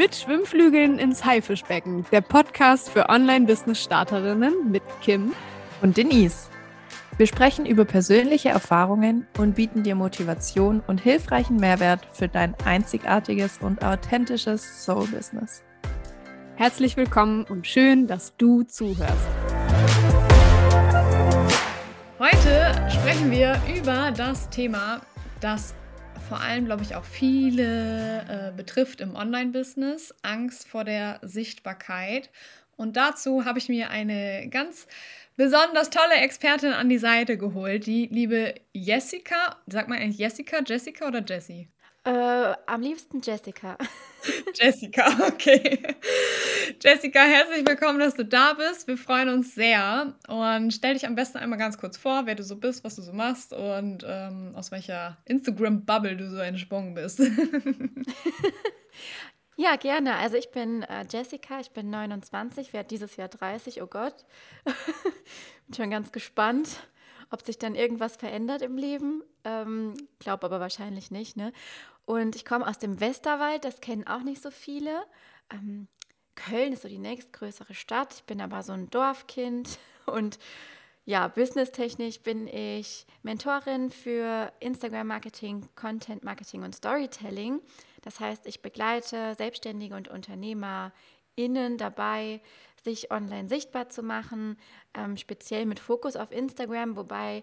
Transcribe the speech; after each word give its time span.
Mit 0.00 0.16
Schwimmflügeln 0.16 0.98
ins 0.98 1.26
Haifischbecken, 1.26 2.06
der 2.10 2.22
Podcast 2.22 2.88
für 2.88 3.10
Online-Business-Starterinnen 3.10 4.70
mit 4.70 4.82
Kim 5.02 5.34
und 5.82 5.98
Denise. 5.98 6.48
Wir 7.18 7.26
sprechen 7.26 7.66
über 7.66 7.84
persönliche 7.84 8.48
Erfahrungen 8.48 9.26
und 9.36 9.56
bieten 9.56 9.82
dir 9.82 9.94
Motivation 9.94 10.82
und 10.86 11.02
hilfreichen 11.02 11.56
Mehrwert 11.56 12.08
für 12.14 12.28
dein 12.28 12.54
einzigartiges 12.64 13.58
und 13.60 13.84
authentisches 13.84 14.86
Soul-Business. 14.86 15.62
Herzlich 16.56 16.96
willkommen 16.96 17.44
und 17.44 17.66
schön, 17.66 18.06
dass 18.06 18.34
du 18.38 18.62
zuhörst. 18.62 19.28
Heute 22.18 22.74
sprechen 22.88 23.30
wir 23.30 23.60
über 23.68 24.12
das 24.16 24.48
Thema, 24.48 25.02
das 25.42 25.74
vor 26.30 26.40
allem, 26.40 26.64
glaube 26.64 26.84
ich, 26.84 26.94
auch 26.94 27.04
viele 27.04 28.20
äh, 28.20 28.56
betrifft 28.56 29.00
im 29.00 29.16
Online-Business, 29.16 30.14
Angst 30.22 30.68
vor 30.68 30.84
der 30.84 31.18
Sichtbarkeit. 31.22 32.30
Und 32.76 32.96
dazu 32.96 33.44
habe 33.44 33.58
ich 33.58 33.68
mir 33.68 33.90
eine 33.90 34.48
ganz 34.48 34.86
besonders 35.36 35.90
tolle 35.90 36.14
Expertin 36.14 36.72
an 36.72 36.88
die 36.88 36.98
Seite 36.98 37.36
geholt, 37.36 37.84
die 37.86 38.06
liebe 38.12 38.54
Jessica. 38.72 39.56
Sagt 39.66 39.88
man 39.88 39.98
eigentlich 39.98 40.18
Jessica, 40.18 40.60
Jessica 40.64 41.08
oder 41.08 41.24
Jessie? 41.24 41.66
Äh, 42.02 42.54
am 42.66 42.80
liebsten 42.80 43.20
Jessica. 43.20 43.76
Jessica, 44.54 45.06
okay. 45.28 45.82
Jessica, 46.82 47.20
herzlich 47.20 47.66
willkommen, 47.66 47.98
dass 47.98 48.14
du 48.14 48.24
da 48.24 48.54
bist. 48.54 48.88
Wir 48.88 48.96
freuen 48.96 49.28
uns 49.28 49.54
sehr. 49.54 50.14
Und 50.26 50.72
stell 50.72 50.94
dich 50.94 51.06
am 51.06 51.14
besten 51.14 51.36
einmal 51.36 51.58
ganz 51.58 51.76
kurz 51.76 51.98
vor, 51.98 52.24
wer 52.24 52.34
du 52.34 52.42
so 52.42 52.56
bist, 52.56 52.84
was 52.84 52.96
du 52.96 53.02
so 53.02 53.12
machst 53.12 53.52
und 53.52 54.02
ähm, 54.08 54.52
aus 54.54 54.70
welcher 54.70 55.18
Instagram-Bubble 55.26 56.16
du 56.16 56.30
so 56.30 56.38
entsprungen 56.38 56.94
bist. 56.94 57.18
ja, 59.56 59.76
gerne. 59.76 60.16
Also 60.16 60.38
ich 60.38 60.50
bin 60.52 60.84
äh, 60.84 61.04
Jessica, 61.10 61.60
ich 61.60 61.72
bin 61.72 61.90
29, 61.90 62.72
werde 62.72 62.88
dieses 62.88 63.16
Jahr 63.16 63.28
30, 63.28 63.82
oh 63.82 63.86
Gott. 63.86 64.24
bin 65.66 65.74
schon 65.74 65.90
ganz 65.90 66.12
gespannt 66.12 66.78
ob 67.30 67.46
sich 67.46 67.58
dann 67.58 67.74
irgendwas 67.74 68.16
verändert 68.16 68.62
im 68.62 68.76
Leben. 68.76 69.22
Ähm, 69.44 69.94
Glaube 70.18 70.46
aber 70.46 70.60
wahrscheinlich 70.60 71.10
nicht. 71.10 71.36
Ne? 71.36 71.52
Und 72.04 72.36
ich 72.36 72.44
komme 72.44 72.66
aus 72.66 72.78
dem 72.78 73.00
Westerwald, 73.00 73.64
das 73.64 73.80
kennen 73.80 74.06
auch 74.06 74.22
nicht 74.22 74.42
so 74.42 74.50
viele. 74.50 75.04
Ähm, 75.52 75.88
Köln 76.34 76.72
ist 76.72 76.82
so 76.82 76.88
die 76.88 76.98
nächstgrößere 76.98 77.74
Stadt. 77.74 78.14
Ich 78.14 78.24
bin 78.24 78.40
aber 78.40 78.62
so 78.62 78.72
ein 78.72 78.90
Dorfkind 78.90 79.78
und 80.06 80.38
ja, 81.04 81.28
businesstechnisch 81.28 82.20
bin 82.20 82.46
ich 82.46 83.06
Mentorin 83.22 83.90
für 83.90 84.52
Instagram-Marketing, 84.60 85.68
Content-Marketing 85.74 86.62
und 86.62 86.74
Storytelling. 86.74 87.60
Das 88.02 88.20
heißt, 88.20 88.46
ich 88.46 88.62
begleite 88.62 89.34
Selbstständige 89.34 89.94
und 89.96 90.08
UnternehmerInnen 90.08 91.78
dabei, 91.78 92.40
sich 92.82 93.10
online 93.10 93.48
sichtbar 93.48 93.88
zu 93.88 94.02
machen, 94.02 94.56
ähm, 94.94 95.16
speziell 95.16 95.66
mit 95.66 95.80
Fokus 95.80 96.16
auf 96.16 96.32
Instagram, 96.32 96.96
wobei 96.96 97.42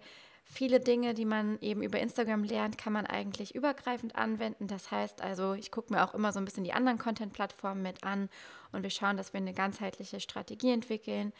viele 0.49 0.79
Dinge, 0.79 1.13
die 1.13 1.25
man 1.25 1.59
eben 1.61 1.81
über 1.81 1.99
Instagram 1.99 2.43
lernt, 2.43 2.77
kann 2.77 2.93
man 2.93 3.05
eigentlich 3.05 3.55
übergreifend 3.55 4.15
anwenden. 4.15 4.67
Das 4.67 4.91
heißt 4.91 5.21
also, 5.21 5.53
ich 5.53 5.71
gucke 5.71 5.93
mir 5.93 6.03
auch 6.03 6.13
immer 6.13 6.31
so 6.31 6.39
ein 6.39 6.45
bisschen 6.45 6.63
die 6.63 6.73
anderen 6.73 6.97
Content-Plattformen 6.97 7.81
mit 7.81 8.03
an 8.03 8.29
und 8.71 8.83
wir 8.83 8.89
schauen, 8.89 9.17
dass 9.17 9.33
wir 9.33 9.39
eine 9.39 9.53
ganzheitliche 9.53 10.19
Strategie 10.19 10.71
entwickeln. 10.71 11.33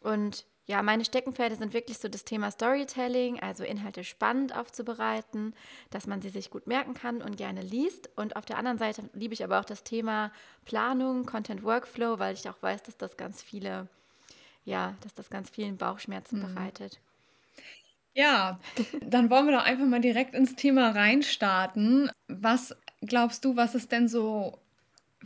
Und 0.00 0.44
ja, 0.66 0.82
meine 0.82 1.04
Steckenpferde 1.04 1.56
sind 1.56 1.74
wirklich 1.74 1.98
so 1.98 2.08
das 2.08 2.24
Thema 2.24 2.50
Storytelling, 2.50 3.40
also 3.40 3.64
Inhalte 3.64 4.04
spannend 4.04 4.56
aufzubereiten, 4.56 5.54
dass 5.90 6.06
man 6.06 6.22
sie 6.22 6.28
sich 6.28 6.50
gut 6.50 6.66
merken 6.66 6.94
kann 6.94 7.20
und 7.20 7.36
gerne 7.36 7.62
liest. 7.62 8.10
Und 8.16 8.36
auf 8.36 8.44
der 8.44 8.58
anderen 8.58 8.78
Seite 8.78 9.08
liebe 9.12 9.34
ich 9.34 9.42
aber 9.42 9.58
auch 9.58 9.64
das 9.64 9.82
Thema 9.82 10.32
Planung, 10.64 11.26
Content 11.26 11.64
Workflow, 11.64 12.18
weil 12.18 12.34
ich 12.34 12.48
auch 12.48 12.62
weiß, 12.62 12.84
dass 12.84 12.96
das 12.96 13.16
ganz 13.16 13.42
viele, 13.42 13.88
ja, 14.64 14.94
dass 15.00 15.14
das 15.14 15.30
ganz 15.30 15.50
vielen 15.50 15.78
Bauchschmerzen 15.78 16.38
mhm. 16.38 16.54
bereitet. 16.54 17.00
Ja, 18.14 18.60
dann 19.00 19.30
wollen 19.30 19.46
wir 19.46 19.52
doch 19.56 19.64
einfach 19.64 19.86
mal 19.86 20.00
direkt 20.00 20.34
ins 20.34 20.54
Thema 20.54 20.90
reinstarten. 20.90 22.10
Was 22.28 22.76
glaubst 23.00 23.44
du, 23.44 23.56
was 23.56 23.74
ist 23.74 23.90
denn 23.92 24.08
so 24.08 24.58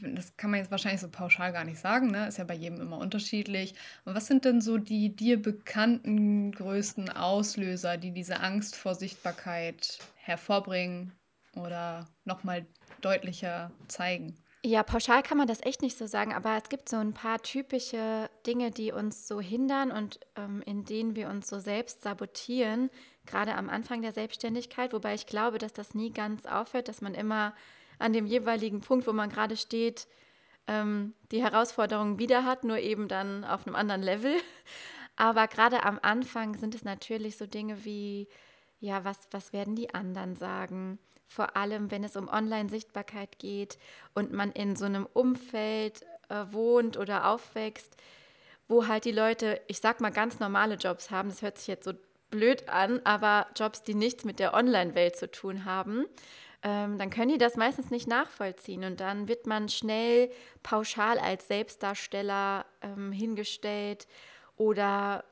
das 0.00 0.36
kann 0.36 0.50
man 0.50 0.60
jetzt 0.60 0.70
wahrscheinlich 0.70 1.00
so 1.00 1.08
pauschal 1.08 1.52
gar 1.52 1.64
nicht 1.64 1.78
sagen, 1.80 2.08
ne? 2.10 2.28
Ist 2.28 2.38
ja 2.38 2.44
bei 2.44 2.54
jedem 2.54 2.80
immer 2.80 2.98
unterschiedlich. 2.98 3.74
Und 4.04 4.14
was 4.14 4.26
sind 4.26 4.44
denn 4.44 4.60
so 4.60 4.78
die 4.78 5.16
dir 5.16 5.40
bekannten 5.40 6.52
größten 6.52 7.10
Auslöser, 7.10 7.96
die 7.96 8.12
diese 8.12 8.40
Angst 8.40 8.76
vor 8.76 8.94
Sichtbarkeit 8.94 9.98
hervorbringen 10.16 11.12
oder 11.54 12.06
nochmal 12.24 12.66
deutlicher 13.00 13.72
zeigen? 13.88 14.36
Ja, 14.66 14.82
pauschal 14.82 15.22
kann 15.22 15.38
man 15.38 15.46
das 15.46 15.62
echt 15.62 15.80
nicht 15.80 15.96
so 15.96 16.08
sagen, 16.08 16.34
aber 16.34 16.56
es 16.56 16.68
gibt 16.68 16.88
so 16.88 16.96
ein 16.96 17.14
paar 17.14 17.40
typische 17.40 18.28
Dinge, 18.48 18.72
die 18.72 18.90
uns 18.90 19.28
so 19.28 19.40
hindern 19.40 19.92
und 19.92 20.18
ähm, 20.34 20.60
in 20.66 20.84
denen 20.84 21.14
wir 21.14 21.28
uns 21.28 21.48
so 21.48 21.60
selbst 21.60 22.02
sabotieren, 22.02 22.90
gerade 23.26 23.54
am 23.54 23.70
Anfang 23.70 24.02
der 24.02 24.10
Selbstständigkeit, 24.10 24.92
wobei 24.92 25.14
ich 25.14 25.26
glaube, 25.26 25.58
dass 25.58 25.72
das 25.72 25.94
nie 25.94 26.10
ganz 26.10 26.46
aufhört, 26.46 26.88
dass 26.88 27.00
man 27.00 27.14
immer 27.14 27.54
an 28.00 28.12
dem 28.12 28.26
jeweiligen 28.26 28.80
Punkt, 28.80 29.06
wo 29.06 29.12
man 29.12 29.30
gerade 29.30 29.56
steht, 29.56 30.08
ähm, 30.66 31.14
die 31.30 31.44
Herausforderungen 31.44 32.18
wieder 32.18 32.44
hat, 32.44 32.64
nur 32.64 32.78
eben 32.78 33.06
dann 33.06 33.44
auf 33.44 33.68
einem 33.68 33.76
anderen 33.76 34.02
Level. 34.02 34.34
Aber 35.14 35.46
gerade 35.46 35.84
am 35.84 36.00
Anfang 36.02 36.56
sind 36.56 36.74
es 36.74 36.82
natürlich 36.82 37.36
so 37.36 37.46
Dinge 37.46 37.84
wie, 37.84 38.26
ja, 38.80 39.04
was, 39.04 39.28
was 39.30 39.52
werden 39.52 39.76
die 39.76 39.94
anderen 39.94 40.34
sagen? 40.34 40.98
Vor 41.26 41.56
allem, 41.56 41.90
wenn 41.90 42.04
es 42.04 42.16
um 42.16 42.28
Online-Sichtbarkeit 42.28 43.38
geht 43.38 43.78
und 44.14 44.32
man 44.32 44.52
in 44.52 44.76
so 44.76 44.84
einem 44.84 45.06
Umfeld 45.12 46.02
äh, 46.28 46.44
wohnt 46.50 46.96
oder 46.96 47.28
aufwächst, 47.28 47.96
wo 48.68 48.86
halt 48.86 49.04
die 49.04 49.12
Leute, 49.12 49.60
ich 49.66 49.80
sag 49.80 50.00
mal, 50.00 50.10
ganz 50.10 50.40
normale 50.40 50.74
Jobs 50.74 51.10
haben. 51.10 51.28
Das 51.28 51.42
hört 51.42 51.58
sich 51.58 51.66
jetzt 51.66 51.84
so 51.84 51.92
blöd 52.30 52.68
an, 52.68 53.00
aber 53.04 53.46
Jobs, 53.56 53.82
die 53.82 53.94
nichts 53.94 54.24
mit 54.24 54.38
der 54.38 54.54
Online-Welt 54.54 55.16
zu 55.16 55.30
tun 55.30 55.64
haben 55.64 56.06
ähm, 56.66 56.98
dann 56.98 57.10
können 57.10 57.30
die 57.30 57.38
das 57.38 57.56
meistens 57.56 57.90
nicht 57.90 58.08
nachvollziehen 58.08 58.82
und 58.82 58.98
dann 58.98 59.28
wird 59.28 59.46
man 59.46 59.68
schnell 59.68 60.32
pauschal 60.64 61.16
als 61.18 61.46
Selbstdarsteller 61.46 62.66
ähm, 62.82 63.12
hingestellt 63.12 64.08
oder 64.56 65.24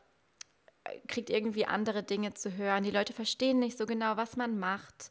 äh, 0.84 0.96
kriegt 1.08 1.30
irgendwie 1.30 1.66
andere 1.66 2.04
Dinge 2.04 2.34
zu 2.34 2.56
hören. 2.56 2.84
Die 2.84 2.92
Leute 2.92 3.12
verstehen 3.12 3.58
nicht 3.58 3.76
so 3.76 3.84
genau, 3.84 4.16
was 4.16 4.36
man 4.36 4.60
macht 4.60 5.10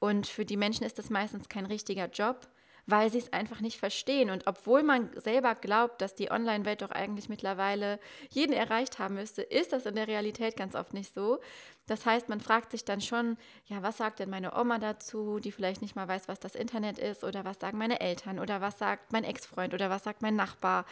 und 0.00 0.26
für 0.26 0.44
die 0.44 0.56
Menschen 0.56 0.84
ist 0.84 0.98
das 0.98 1.10
meistens 1.10 1.48
kein 1.48 1.66
richtiger 1.66 2.06
Job 2.08 2.48
weil 2.90 3.10
sie 3.10 3.18
es 3.18 3.32
einfach 3.32 3.60
nicht 3.60 3.78
verstehen. 3.78 4.30
Und 4.30 4.46
obwohl 4.46 4.82
man 4.82 5.10
selber 5.18 5.54
glaubt, 5.54 6.00
dass 6.00 6.14
die 6.14 6.30
Online-Welt 6.30 6.82
doch 6.82 6.90
eigentlich 6.90 7.28
mittlerweile 7.28 7.98
jeden 8.30 8.52
erreicht 8.52 8.98
haben 8.98 9.14
müsste, 9.14 9.42
ist 9.42 9.72
das 9.72 9.86
in 9.86 9.94
der 9.94 10.08
Realität 10.08 10.56
ganz 10.56 10.74
oft 10.74 10.92
nicht 10.92 11.14
so. 11.14 11.40
Das 11.86 12.06
heißt, 12.06 12.28
man 12.28 12.40
fragt 12.40 12.72
sich 12.72 12.84
dann 12.84 13.00
schon, 13.00 13.36
ja, 13.66 13.82
was 13.82 13.96
sagt 13.96 14.18
denn 14.20 14.30
meine 14.30 14.56
Oma 14.56 14.78
dazu, 14.78 15.40
die 15.40 15.52
vielleicht 15.52 15.82
nicht 15.82 15.96
mal 15.96 16.08
weiß, 16.08 16.28
was 16.28 16.40
das 16.40 16.54
Internet 16.54 16.98
ist, 16.98 17.24
oder 17.24 17.44
was 17.44 17.58
sagen 17.58 17.78
meine 17.78 18.00
Eltern, 18.00 18.38
oder 18.38 18.60
was 18.60 18.78
sagt 18.78 19.12
mein 19.12 19.24
Ex-Freund, 19.24 19.74
oder 19.74 19.90
was 19.90 20.04
sagt 20.04 20.22
mein 20.22 20.36
Nachbar, 20.36 20.84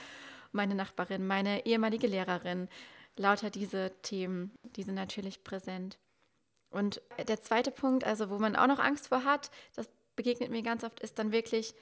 meine 0.52 0.74
Nachbarin, 0.74 1.26
meine 1.26 1.66
ehemalige 1.66 2.06
Lehrerin. 2.06 2.68
Lauter 3.16 3.50
diese 3.50 3.92
Themen, 4.02 4.52
die 4.76 4.84
sind 4.84 4.94
natürlich 4.94 5.42
präsent. 5.42 5.98
Und 6.70 7.00
der 7.26 7.40
zweite 7.40 7.70
Punkt, 7.70 8.04
also 8.04 8.30
wo 8.30 8.38
man 8.38 8.56
auch 8.56 8.66
noch 8.66 8.78
Angst 8.78 9.08
vor 9.08 9.24
hat, 9.24 9.50
das 9.74 9.88
begegnet 10.16 10.50
mir 10.50 10.62
ganz 10.62 10.84
oft, 10.84 11.00
ist 11.00 11.18
dann 11.18 11.32
wirklich 11.32 11.74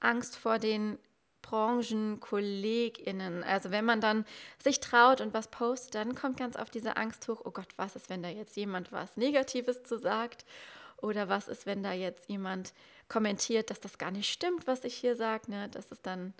Angst 0.00 0.36
vor 0.36 0.58
den 0.58 0.98
BranchenkollegInnen. 1.42 3.42
Also 3.44 3.70
wenn 3.70 3.84
man 3.84 4.00
dann 4.00 4.24
sich 4.62 4.80
traut 4.80 5.20
und 5.20 5.34
was 5.34 5.48
postet, 5.48 5.94
dann 5.94 6.14
kommt 6.14 6.38
ganz 6.38 6.56
oft 6.56 6.74
diese 6.74 6.96
Angst 6.96 7.26
hoch, 7.28 7.42
oh 7.44 7.50
Gott, 7.50 7.68
was 7.76 7.96
ist, 7.96 8.10
wenn 8.10 8.22
da 8.22 8.28
jetzt 8.28 8.56
jemand 8.56 8.92
was 8.92 9.16
Negatives 9.16 9.82
zu 9.82 9.98
sagt? 9.98 10.44
Oder 11.00 11.28
was 11.28 11.48
ist, 11.48 11.64
wenn 11.64 11.82
da 11.82 11.92
jetzt 11.92 12.28
jemand 12.28 12.74
kommentiert, 13.08 13.70
dass 13.70 13.80
das 13.80 13.98
gar 13.98 14.10
nicht 14.10 14.30
stimmt, 14.30 14.66
was 14.66 14.84
ich 14.84 14.94
hier 14.94 15.14
sage? 15.14 15.50
Ne? 15.50 15.68
Das 15.70 15.92
ist 15.92 16.04
dann 16.06 16.34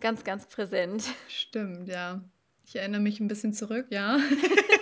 ganz, 0.00 0.24
ganz 0.24 0.46
präsent. 0.46 1.04
Stimmt, 1.28 1.88
ja. 1.88 2.20
Ich 2.66 2.74
erinnere 2.74 3.00
mich 3.00 3.20
ein 3.20 3.28
bisschen 3.28 3.54
zurück, 3.54 3.86
ja. 3.90 4.18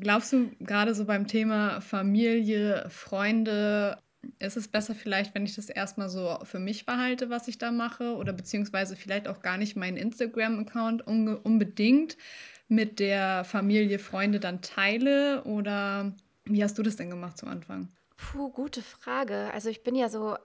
Glaubst 0.00 0.32
du 0.32 0.50
gerade 0.60 0.94
so 0.94 1.04
beim 1.04 1.26
Thema 1.26 1.80
Familie, 1.80 2.86
Freunde, 2.88 3.98
ist 4.38 4.56
es 4.56 4.68
besser 4.68 4.94
vielleicht, 4.94 5.34
wenn 5.34 5.44
ich 5.44 5.54
das 5.54 5.68
erstmal 5.68 6.08
so 6.08 6.38
für 6.44 6.58
mich 6.58 6.86
behalte, 6.86 7.30
was 7.30 7.48
ich 7.48 7.58
da 7.58 7.70
mache, 7.70 8.16
oder 8.16 8.32
beziehungsweise 8.32 8.96
vielleicht 8.96 9.28
auch 9.28 9.42
gar 9.42 9.58
nicht 9.58 9.76
meinen 9.76 9.96
Instagram-Account 9.96 11.06
unbedingt 11.06 12.16
mit 12.68 12.98
der 12.98 13.44
Familie, 13.44 13.98
Freunde 13.98 14.40
dann 14.40 14.62
teile? 14.62 15.44
Oder 15.44 16.14
wie 16.44 16.62
hast 16.64 16.78
du 16.78 16.82
das 16.82 16.96
denn 16.96 17.10
gemacht 17.10 17.38
zum 17.38 17.48
Anfang? 17.48 17.88
Puh, 18.16 18.50
gute 18.50 18.82
Frage. 18.82 19.50
Also 19.52 19.68
ich 19.68 19.82
bin 19.82 19.94
ja 19.94 20.08
so 20.08 20.36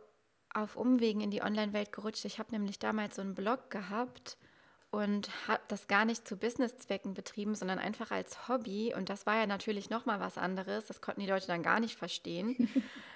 auf 0.54 0.75
Umwegen 0.75 1.22
in 1.22 1.31
die 1.31 1.42
Online-Welt 1.42 1.92
gerutscht. 1.92 2.25
Ich 2.25 2.40
habe 2.40 2.52
nämlich 2.52 2.80
damals 2.80 3.16
so 3.16 3.22
einen 3.22 3.36
Blog 3.36 3.69
gehabt 3.69 4.38
und 4.92 5.30
habe 5.48 5.62
das 5.68 5.88
gar 5.88 6.04
nicht 6.04 6.28
zu 6.28 6.36
Businesszwecken 6.36 7.14
betrieben, 7.14 7.54
sondern 7.54 7.78
einfach 7.78 8.10
als 8.10 8.48
Hobby. 8.48 8.94
Und 8.96 9.10
das 9.10 9.26
war 9.28 9.36
ja 9.36 9.46
natürlich 9.46 9.90
nochmal 9.90 10.20
was 10.20 10.38
anderes. 10.38 10.88
Das 10.88 11.00
konnten 11.00 11.22
die 11.22 11.28
Leute 11.28 11.48
dann 11.48 11.62
gar 11.62 11.80
nicht 11.80 11.96
verstehen. 11.96 12.70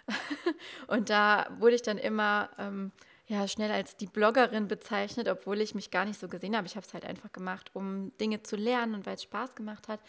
und 0.88 1.10
da 1.10 1.48
wurde 1.58 1.76
ich 1.76 1.82
dann 1.82 1.98
immer 1.98 2.50
ähm, 2.60 2.92
ja 3.26 3.48
schnell 3.48 3.72
als 3.72 3.98
die 3.98 4.06
Bloggerin 4.06 4.68
bezeichnet, 4.68 5.28
obwohl 5.28 5.62
ich 5.62 5.74
mich 5.74 5.90
gar 5.90 6.06
nicht 6.06 6.20
so 6.20 6.28
gesehen 6.28 6.56
habe. 6.56 6.68
Ich 6.68 6.76
habe 6.76 6.86
es 6.86 6.94
halt 6.94 7.06
einfach 7.06 7.32
gemacht, 7.32 7.72
um 7.74 8.16
Dinge 8.18 8.44
zu 8.44 8.56
lernen 8.56 8.94
und 8.94 9.08
weil 9.08 9.16
es 9.16 9.24
Spaß 9.24 9.56
gemacht 9.56 9.88
hat. 9.88 10.00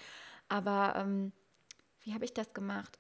Aber 0.50 0.94
ähm, 0.96 1.32
wie 2.02 2.12
habe 2.12 2.26
ich 2.26 2.34
das 2.34 2.52
gemacht? 2.52 2.98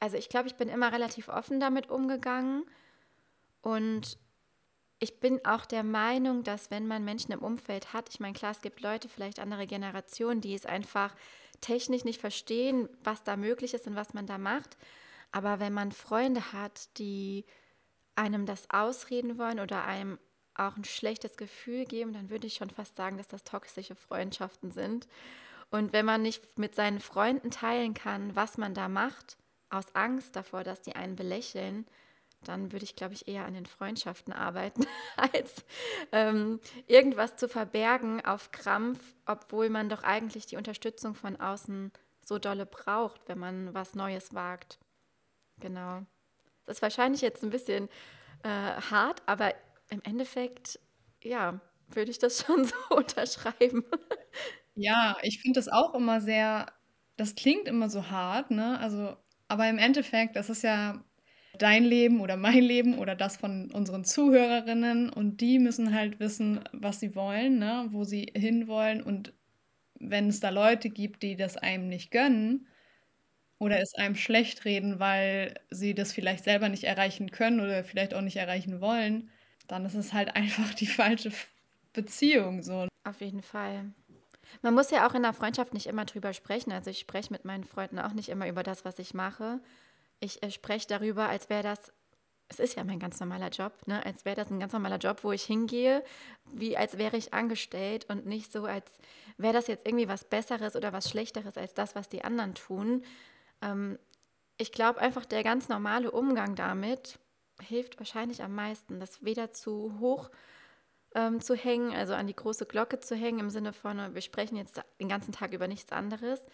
Also 0.00 0.16
ich 0.16 0.30
glaube, 0.30 0.48
ich 0.48 0.54
bin 0.54 0.70
immer 0.70 0.92
relativ 0.92 1.28
offen 1.28 1.60
damit 1.60 1.90
umgegangen 1.90 2.64
und 3.60 4.18
ich 5.00 5.20
bin 5.20 5.44
auch 5.44 5.64
der 5.64 5.84
Meinung, 5.84 6.42
dass 6.42 6.70
wenn 6.70 6.86
man 6.86 7.04
Menschen 7.04 7.32
im 7.32 7.42
Umfeld 7.42 7.92
hat, 7.92 8.08
ich 8.10 8.20
meine, 8.20 8.34
klar, 8.34 8.50
es 8.50 8.60
gibt 8.60 8.80
Leute, 8.80 9.08
vielleicht 9.08 9.38
andere 9.38 9.66
Generationen, 9.66 10.40
die 10.40 10.54
es 10.54 10.66
einfach 10.66 11.14
technisch 11.60 12.04
nicht 12.04 12.20
verstehen, 12.20 12.88
was 13.04 13.22
da 13.22 13.36
möglich 13.36 13.74
ist 13.74 13.86
und 13.86 13.94
was 13.94 14.14
man 14.14 14.26
da 14.26 14.38
macht. 14.38 14.76
Aber 15.30 15.60
wenn 15.60 15.72
man 15.72 15.92
Freunde 15.92 16.52
hat, 16.52 16.98
die 16.98 17.44
einem 18.14 18.46
das 18.46 18.70
ausreden 18.70 19.38
wollen 19.38 19.60
oder 19.60 19.84
einem 19.84 20.18
auch 20.54 20.76
ein 20.76 20.84
schlechtes 20.84 21.36
Gefühl 21.36 21.84
geben, 21.84 22.12
dann 22.12 22.30
würde 22.30 22.48
ich 22.48 22.54
schon 22.54 22.70
fast 22.70 22.96
sagen, 22.96 23.16
dass 23.16 23.28
das 23.28 23.44
toxische 23.44 23.94
Freundschaften 23.94 24.72
sind. 24.72 25.06
Und 25.70 25.92
wenn 25.92 26.06
man 26.06 26.22
nicht 26.22 26.58
mit 26.58 26.74
seinen 26.74 26.98
Freunden 26.98 27.50
teilen 27.50 27.94
kann, 27.94 28.34
was 28.34 28.58
man 28.58 28.74
da 28.74 28.88
macht, 28.88 29.36
aus 29.70 29.94
Angst 29.94 30.34
davor, 30.34 30.64
dass 30.64 30.82
die 30.82 30.96
einen 30.96 31.14
belächeln, 31.14 31.86
dann 32.44 32.72
würde 32.72 32.84
ich, 32.84 32.96
glaube 32.96 33.14
ich, 33.14 33.28
eher 33.28 33.44
an 33.44 33.54
den 33.54 33.66
Freundschaften 33.66 34.32
arbeiten, 34.32 34.86
als 35.16 35.64
ähm, 36.12 36.60
irgendwas 36.86 37.36
zu 37.36 37.48
verbergen 37.48 38.24
auf 38.24 38.50
Krampf, 38.52 39.00
obwohl 39.26 39.70
man 39.70 39.88
doch 39.88 40.02
eigentlich 40.02 40.46
die 40.46 40.56
Unterstützung 40.56 41.14
von 41.14 41.36
außen 41.36 41.92
so 42.24 42.38
dolle 42.38 42.66
braucht, 42.66 43.20
wenn 43.28 43.38
man 43.38 43.74
was 43.74 43.94
Neues 43.94 44.34
wagt. 44.34 44.78
Genau. 45.60 46.02
Das 46.66 46.76
ist 46.76 46.82
wahrscheinlich 46.82 47.22
jetzt 47.22 47.42
ein 47.42 47.50
bisschen 47.50 47.88
äh, 48.42 48.48
hart, 48.48 49.22
aber 49.26 49.54
im 49.90 50.02
Endeffekt, 50.02 50.78
ja, 51.22 51.60
würde 51.88 52.10
ich 52.10 52.18
das 52.18 52.42
schon 52.46 52.64
so 52.64 52.76
unterschreiben. 52.90 53.84
Ja, 54.74 55.16
ich 55.22 55.40
finde 55.40 55.58
das 55.58 55.68
auch 55.68 55.94
immer 55.94 56.20
sehr, 56.20 56.66
das 57.16 57.34
klingt 57.34 57.66
immer 57.66 57.90
so 57.90 58.10
hart, 58.10 58.50
ne? 58.50 58.78
Also, 58.78 59.16
aber 59.48 59.68
im 59.68 59.78
Endeffekt, 59.78 60.36
das 60.36 60.50
ist 60.50 60.62
ja 60.62 61.02
dein 61.62 61.84
Leben 61.84 62.20
oder 62.20 62.36
mein 62.36 62.62
Leben 62.62 62.98
oder 62.98 63.14
das 63.14 63.36
von 63.36 63.70
unseren 63.70 64.04
Zuhörerinnen 64.04 65.10
und 65.10 65.40
die 65.40 65.58
müssen 65.58 65.94
halt 65.94 66.20
wissen, 66.20 66.60
was 66.72 67.00
sie 67.00 67.14
wollen, 67.14 67.58
ne? 67.58 67.86
wo 67.90 68.04
sie 68.04 68.32
hinwollen 68.36 69.02
und 69.02 69.32
wenn 70.00 70.28
es 70.28 70.40
da 70.40 70.50
Leute 70.50 70.90
gibt, 70.90 71.22
die 71.22 71.36
das 71.36 71.56
einem 71.56 71.88
nicht 71.88 72.10
gönnen 72.10 72.68
oder 73.58 73.80
es 73.80 73.94
einem 73.94 74.14
schlecht 74.14 74.64
reden, 74.64 75.00
weil 75.00 75.54
sie 75.70 75.94
das 75.94 76.12
vielleicht 76.12 76.44
selber 76.44 76.68
nicht 76.68 76.84
erreichen 76.84 77.30
können 77.30 77.60
oder 77.60 77.82
vielleicht 77.84 78.14
auch 78.14 78.20
nicht 78.20 78.36
erreichen 78.36 78.80
wollen, 78.80 79.30
dann 79.66 79.84
ist 79.84 79.94
es 79.94 80.12
halt 80.12 80.34
einfach 80.36 80.74
die 80.74 80.86
falsche 80.86 81.32
Beziehung 81.92 82.62
so. 82.62 82.86
Auf 83.04 83.20
jeden 83.20 83.42
Fall. 83.42 83.92
Man 84.62 84.74
muss 84.74 84.90
ja 84.90 85.06
auch 85.06 85.14
in 85.14 85.22
der 85.22 85.32
Freundschaft 85.32 85.74
nicht 85.74 85.86
immer 85.86 86.04
drüber 86.04 86.32
sprechen. 86.32 86.72
Also 86.72 86.90
ich 86.90 86.98
spreche 87.00 87.32
mit 87.32 87.44
meinen 87.44 87.64
Freunden 87.64 87.98
auch 87.98 88.12
nicht 88.14 88.28
immer 88.28 88.48
über 88.48 88.62
das, 88.62 88.84
was 88.84 88.98
ich 88.98 89.12
mache 89.14 89.60
ich 90.20 90.42
äh, 90.42 90.50
spreche 90.50 90.86
darüber, 90.86 91.28
als 91.28 91.48
wäre 91.48 91.62
das, 91.62 91.92
es 92.48 92.60
ist 92.60 92.76
ja 92.76 92.84
mein 92.84 92.98
ganz 92.98 93.20
normaler 93.20 93.48
Job, 93.48 93.72
ne? 93.86 94.04
als 94.04 94.24
wäre 94.24 94.36
das 94.36 94.50
ein 94.50 94.60
ganz 94.60 94.72
normaler 94.72 94.96
Job, 94.96 95.22
wo 95.22 95.32
ich 95.32 95.44
hingehe, 95.44 96.02
wie 96.52 96.76
als 96.76 96.98
wäre 96.98 97.16
ich 97.16 97.34
angestellt 97.34 98.06
und 98.08 98.26
nicht 98.26 98.52
so, 98.52 98.64
als 98.64 98.98
wäre 99.36 99.52
das 99.52 99.66
jetzt 99.66 99.86
irgendwie 99.86 100.08
was 100.08 100.24
Besseres 100.24 100.76
oder 100.76 100.92
was 100.92 101.10
Schlechteres 101.10 101.56
als 101.56 101.74
das, 101.74 101.94
was 101.94 102.08
die 102.08 102.24
anderen 102.24 102.54
tun. 102.54 103.04
Ähm, 103.62 103.98
ich 104.56 104.72
glaube 104.72 105.00
einfach, 105.00 105.24
der 105.24 105.44
ganz 105.44 105.68
normale 105.68 106.10
Umgang 106.10 106.54
damit 106.54 107.18
hilft 107.60 107.98
wahrscheinlich 107.98 108.42
am 108.42 108.54
meisten, 108.54 109.00
das 109.00 109.24
weder 109.24 109.52
zu 109.52 109.98
hoch 110.00 110.30
ähm, 111.14 111.40
zu 111.40 111.54
hängen, 111.54 111.94
also 111.94 112.14
an 112.14 112.26
die 112.26 112.36
große 112.36 112.66
Glocke 112.66 113.00
zu 113.00 113.16
hängen, 113.16 113.40
im 113.40 113.50
Sinne 113.50 113.72
von, 113.72 114.14
wir 114.14 114.20
sprechen 114.20 114.56
jetzt 114.56 114.80
den 115.00 115.08
ganzen 115.08 115.32
Tag 115.32 115.52
über 115.52 115.68
nichts 115.68 115.92
anderes, 115.92 116.46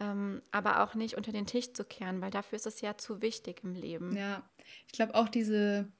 ähm, 0.00 0.42
aber 0.50 0.82
auch 0.82 0.94
nicht 0.94 1.16
unter 1.16 1.32
den 1.32 1.46
Tisch 1.46 1.72
zu 1.72 1.84
kehren, 1.84 2.20
weil 2.20 2.30
dafür 2.30 2.56
ist 2.56 2.66
es 2.66 2.80
ja 2.80 2.96
zu 2.96 3.22
wichtig 3.22 3.62
im 3.62 3.74
Leben. 3.74 4.16
Ja, 4.16 4.48
ich 4.86 4.92
glaube 4.92 5.14
auch 5.14 5.28
diese 5.28 5.92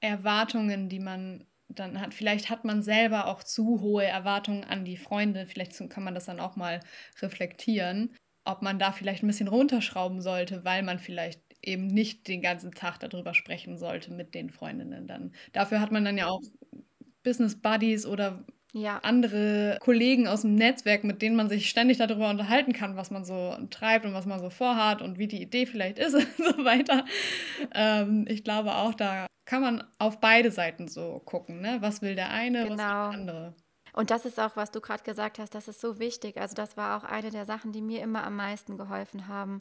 Erwartungen, 0.00 0.88
die 0.88 0.98
man 0.98 1.46
dann 1.68 2.00
hat, 2.00 2.12
vielleicht 2.14 2.50
hat 2.50 2.64
man 2.64 2.82
selber 2.82 3.26
auch 3.26 3.42
zu 3.42 3.80
hohe 3.80 4.04
Erwartungen 4.04 4.64
an 4.64 4.84
die 4.84 4.96
Freunde, 4.96 5.46
vielleicht 5.46 5.78
kann 5.90 6.04
man 6.04 6.14
das 6.14 6.26
dann 6.26 6.40
auch 6.40 6.56
mal 6.56 6.80
reflektieren, 7.20 8.14
ob 8.44 8.62
man 8.62 8.78
da 8.78 8.92
vielleicht 8.92 9.22
ein 9.22 9.28
bisschen 9.28 9.48
runterschrauben 9.48 10.20
sollte, 10.20 10.64
weil 10.64 10.82
man 10.82 10.98
vielleicht 10.98 11.40
eben 11.62 11.86
nicht 11.86 12.26
den 12.28 12.42
ganzen 12.42 12.72
Tag 12.72 12.98
darüber 12.98 13.34
sprechen 13.34 13.78
sollte 13.78 14.12
mit 14.12 14.34
den 14.34 14.50
Freundinnen 14.50 15.06
dann. 15.06 15.32
Dafür 15.52 15.80
hat 15.80 15.92
man 15.92 16.04
dann 16.04 16.18
ja 16.18 16.26
auch 16.26 16.42
Business 17.22 17.60
Buddies 17.60 18.04
oder 18.04 18.44
ja. 18.72 18.98
andere 19.02 19.78
Kollegen 19.80 20.26
aus 20.26 20.42
dem 20.42 20.54
Netzwerk, 20.54 21.04
mit 21.04 21.22
denen 21.22 21.36
man 21.36 21.48
sich 21.48 21.68
ständig 21.68 21.98
darüber 21.98 22.30
unterhalten 22.30 22.72
kann, 22.72 22.96
was 22.96 23.10
man 23.10 23.24
so 23.24 23.56
treibt 23.70 24.04
und 24.04 24.14
was 24.14 24.26
man 24.26 24.40
so 24.40 24.50
vorhat 24.50 25.02
und 25.02 25.18
wie 25.18 25.28
die 25.28 25.42
Idee 25.42 25.66
vielleicht 25.66 25.98
ist 25.98 26.14
und 26.14 26.36
so 26.36 26.64
weiter. 26.64 27.04
Ähm, 27.74 28.24
ich 28.28 28.44
glaube 28.44 28.74
auch, 28.74 28.94
da 28.94 29.26
kann 29.44 29.62
man 29.62 29.84
auf 29.98 30.20
beide 30.20 30.50
Seiten 30.50 30.88
so 30.88 31.20
gucken. 31.24 31.60
Ne? 31.60 31.78
Was 31.80 32.02
will 32.02 32.14
der 32.14 32.30
eine, 32.30 32.64
genau. 32.64 32.70
was 32.70 32.70
will 32.70 32.76
der 32.76 32.86
genau. 32.86 33.08
andere. 33.08 33.54
Und 33.94 34.10
das 34.10 34.24
ist 34.24 34.40
auch, 34.40 34.56
was 34.56 34.70
du 34.70 34.80
gerade 34.80 35.02
gesagt 35.02 35.38
hast, 35.38 35.54
das 35.54 35.68
ist 35.68 35.80
so 35.80 35.98
wichtig. 35.98 36.38
Also 36.38 36.54
das 36.54 36.76
war 36.76 36.96
auch 36.96 37.04
eine 37.04 37.30
der 37.30 37.44
Sachen, 37.44 37.72
die 37.72 37.82
mir 37.82 38.00
immer 38.00 38.24
am 38.24 38.36
meisten 38.36 38.78
geholfen 38.78 39.28
haben, 39.28 39.60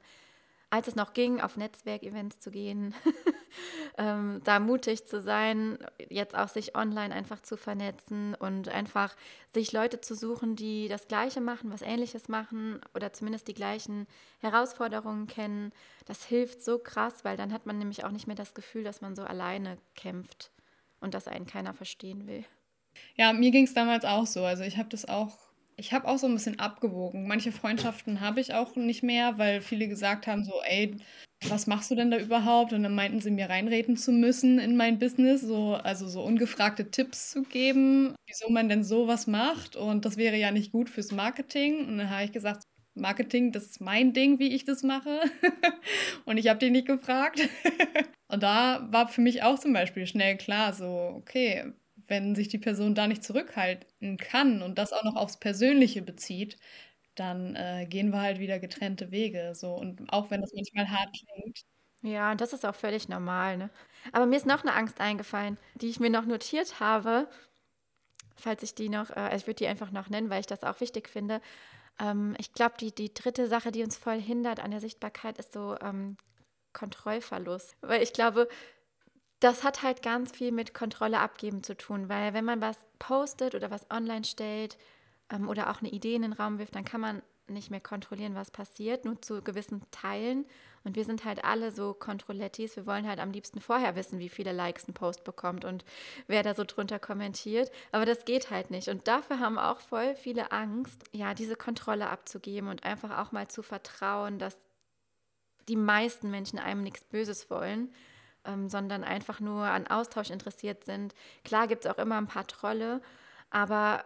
als 0.72 0.88
es 0.88 0.96
noch 0.96 1.14
ging, 1.14 1.42
auf 1.42 1.58
Netzwerkevents 1.58 2.40
zu 2.40 2.50
gehen, 2.50 2.96
ähm, 3.98 4.40
da 4.46 4.60
mutig 4.60 5.06
zu 5.06 5.22
sein, 5.22 5.78
jetzt 6.10 6.34
auch 6.34 6.48
sich 6.48 6.76
online 6.76 7.14
einfach 7.14 7.42
zu 7.42 7.58
vernetzen 7.58 8.36
und 8.36 8.70
einfach 8.70 9.16
sich 9.54 9.74
Leute 9.74 10.00
zu 10.00 10.16
suchen, 10.16 10.56
die 10.56 10.88
das 10.88 11.10
Gleiche 11.10 11.42
machen, 11.42 11.72
was 11.72 11.82
Ähnliches 11.82 12.30
machen 12.30 12.80
oder 12.96 13.12
zumindest 13.12 13.50
die 13.50 13.54
gleichen 13.54 14.08
Herausforderungen 14.40 15.28
kennen. 15.28 15.74
Das 16.06 16.24
hilft 16.24 16.64
so 16.64 16.80
krass, 16.80 17.26
weil 17.26 17.36
dann 17.36 17.52
hat 17.52 17.66
man 17.66 17.78
nämlich 17.78 18.06
auch 18.06 18.12
nicht 18.12 18.28
mehr 18.28 18.38
das 18.38 18.54
Gefühl, 18.54 18.86
dass 18.86 19.02
man 19.02 19.14
so 19.14 19.24
alleine 19.24 19.78
kämpft 19.96 20.52
und 21.02 21.14
dass 21.14 21.28
einen 21.28 21.48
keiner 21.48 21.74
verstehen 21.74 22.28
will. 22.28 22.46
Ja, 23.16 23.34
mir 23.34 23.52
ging 23.52 23.66
es 23.66 23.74
damals 23.74 24.06
auch 24.06 24.26
so. 24.26 24.46
Also 24.46 24.64
ich 24.64 24.78
habe 24.78 24.88
das 24.88 25.06
auch 25.06 25.51
ich 25.82 25.94
habe 25.94 26.08
auch 26.08 26.18
so 26.18 26.28
ein 26.28 26.34
bisschen 26.34 26.60
abgewogen. 26.60 27.28
Manche 27.28 27.52
Freundschaften 27.52 28.22
habe 28.22 28.40
ich 28.40 28.54
auch 28.54 28.76
nicht 28.76 29.04
mehr, 29.04 29.38
weil 29.38 29.62
viele 29.62 29.88
gesagt 29.88 30.28
haben 30.28 30.44
so: 30.46 30.54
„Ey, 30.64 30.96
was 31.48 31.68
machst 31.68 31.92
du 31.92 31.96
denn 31.96 32.12
da 32.12 32.18
überhaupt?“ 32.20 32.72
Und 32.74 32.84
dann 32.84 32.96
meinten 32.96 33.20
sie, 33.20 33.32
mir 33.32 33.50
reinreden 33.50 33.98
zu 33.98 34.12
müssen 34.12 34.60
in 34.60 34.78
mein 34.78 35.00
Business, 35.00 35.42
so 35.42 35.74
also 35.76 36.08
so 36.08 36.24
ungefragte 36.24 36.92
Tipps 36.92 37.32
zu 37.32 37.44
geben, 37.44 38.16
wieso 38.28 38.50
man 38.52 38.70
denn 38.70 38.84
so 38.84 39.08
was 39.08 39.28
macht 39.28 39.76
und 39.76 40.06
das 40.06 40.18
wäre 40.18 40.38
ja 40.38 40.52
nicht 40.52 40.72
gut 40.72 40.90
fürs 40.90 41.12
Marketing. 41.12 41.88
Und 41.88 41.98
dann 41.98 42.10
habe 42.10 42.24
ich 42.26 42.32
gesagt: 42.32 42.64
„Marketing, 42.96 43.52
das 43.52 43.66
ist 43.66 43.82
mein 43.82 44.14
Ding, 44.14 44.40
wie 44.40 44.54
ich 44.54 44.66
das 44.66 44.84
mache 44.84 45.22
und 46.26 46.38
ich 46.38 46.48
habe 46.48 46.60
dich 46.60 46.72
nicht 46.72 46.88
gefragt.“ 46.88 47.42
Und 48.32 48.44
da 48.44 48.88
war 48.92 49.10
für 49.10 49.20
mich 49.22 49.44
auch 49.44 49.60
zum 49.60 49.74
Beispiel 49.74 50.08
schnell 50.08 50.38
klar 50.38 50.72
so: 50.74 50.86
„Okay, 51.18 51.74
wenn 52.12 52.36
sich 52.36 52.50
die 52.50 52.60
Person 52.60 52.94
da 52.94 53.08
nicht 53.08 53.24
zurückhalten 53.24 54.18
kann 54.18 54.62
und 54.62 54.78
das 54.78 54.94
auch 54.94 55.04
noch 55.04 55.16
aufs 55.16 55.40
Persönliche 55.40 56.04
bezieht, 56.04 56.60
dann 57.16 57.56
äh, 57.56 57.88
gehen 57.90 58.12
wir 58.12 58.22
halt 58.22 58.40
wieder 58.40 58.60
getrennte 58.60 59.10
Wege. 59.12 59.54
So. 59.56 59.74
Und 59.74 60.12
auch 60.14 60.30
wenn 60.30 60.42
das 60.42 60.52
manchmal 60.54 60.90
hart 60.90 61.10
klingt. 61.14 61.62
Ja, 62.04 62.32
und 62.32 62.42
das 62.42 62.54
ist 62.54 62.66
auch 62.66 62.76
völlig 62.76 63.10
normal. 63.10 63.58
Ne? 63.58 63.70
Aber 64.12 64.26
mir 64.26 64.36
ist 64.36 64.46
noch 64.46 64.64
eine 64.64 64.74
Angst 64.74 65.00
eingefallen, 65.00 65.58
die 65.76 65.90
ich 65.90 66.00
mir 66.00 66.10
noch 66.10 66.26
notiert 66.26 66.80
habe, 66.80 67.28
falls 68.36 68.64
ich 68.64 68.76
die 68.76 68.90
noch, 68.90 69.10
äh, 69.12 69.36
ich 69.36 69.48
würde 69.48 69.58
die 69.58 69.68
einfach 69.68 69.92
noch 69.92 70.10
nennen, 70.10 70.30
weil 70.30 70.42
ich 70.42 70.48
das 70.48 70.64
auch 70.64 70.80
wichtig 70.82 71.10
finde. 71.10 71.42
Ähm, 72.00 72.36
ich 72.40 72.54
glaube, 72.54 72.76
die, 72.80 72.94
die 72.94 73.14
dritte 73.14 73.48
Sache, 73.48 73.72
die 73.72 73.84
uns 73.84 73.98
voll 73.98 74.20
hindert 74.20 74.60
an 74.60 74.72
der 74.72 74.82
Sichtbarkeit, 74.82 75.38
ist 75.38 75.54
so 75.54 75.78
ähm, 75.80 76.18
Kontrollverlust. 76.74 77.78
Weil 77.82 78.02
ich 78.02 78.14
glaube, 78.14 78.48
das 79.42 79.64
hat 79.64 79.82
halt 79.82 80.04
ganz 80.04 80.32
viel 80.32 80.52
mit 80.52 80.74
Kontrolle 80.74 81.20
abgeben 81.20 81.64
zu 81.64 81.76
tun, 81.76 82.10
weil 82.10 82.34
wenn 82.34 82.46
man 82.46 82.62
was 82.62 82.78
postet 83.00 83.56
oder 83.56 83.72
was 83.72 83.90
online 83.90 84.24
stellt 84.24 84.78
ähm, 85.32 85.50
oder 85.50 85.72
auch 85.72 85.82
eine 85.82 85.90
Idee 85.90 86.16
in 86.16 86.22
den 86.22 86.34
Raum 86.34 86.60
wirft, 86.60 86.76
dann 86.76 86.86
kann 86.86 87.02
man 87.02 87.22
nicht 87.48 87.72
mehr 87.72 87.82
kontrollieren, 87.82 88.36
was 88.36 88.52
passiert, 88.52 89.04
nur 89.04 89.20
zu 89.22 89.42
gewissen 89.42 89.82
Teilen. 89.90 90.46
Und 90.84 90.96
wir 90.96 91.06
sind 91.06 91.26
halt 91.26 91.44
alle 91.44 91.72
so 91.72 91.94
Kontrollettis. 91.94 92.76
Wir 92.76 92.86
wollen 92.86 93.08
halt 93.08 93.20
am 93.20 93.32
liebsten 93.32 93.60
vorher 93.60 93.96
wissen, 93.96 94.20
wie 94.20 94.30
viele 94.30 94.52
Likes 94.52 94.88
ein 94.88 94.94
Post 94.94 95.24
bekommt 95.24 95.66
und 95.66 95.84
wer 96.28 96.44
da 96.44 96.54
so 96.54 96.64
drunter 96.64 97.00
kommentiert. 97.00 97.72
Aber 97.92 98.06
das 98.06 98.26
geht 98.26 98.52
halt 98.52 98.70
nicht. 98.72 98.88
Und 98.90 99.08
dafür 99.08 99.40
haben 99.40 99.58
auch 99.58 99.80
voll 99.80 100.16
viele 100.16 100.52
Angst, 100.52 101.04
ja, 101.12 101.34
diese 101.34 101.56
Kontrolle 101.56 102.10
abzugeben 102.10 102.70
und 102.70 102.84
einfach 102.84 103.18
auch 103.18 103.32
mal 103.32 103.48
zu 103.48 103.64
vertrauen, 103.64 104.38
dass 104.40 104.56
die 105.68 105.76
meisten 105.76 106.30
Menschen 106.30 106.60
einem 106.60 106.84
nichts 106.84 107.04
Böses 107.04 107.50
wollen 107.50 107.90
ähm, 108.46 108.70
sondern 108.70 109.04
einfach 109.04 109.40
nur 109.40 109.64
an 109.64 109.88
Austausch 109.88 110.30
interessiert 110.30 110.84
sind. 110.84 111.14
Klar 111.44 111.68
gibt 111.68 111.86
es 111.86 111.92
auch 111.92 111.98
immer 111.98 112.18
ein 112.18 112.28
paar 112.28 112.48
Trolle, 112.48 113.02
aber 113.50 114.04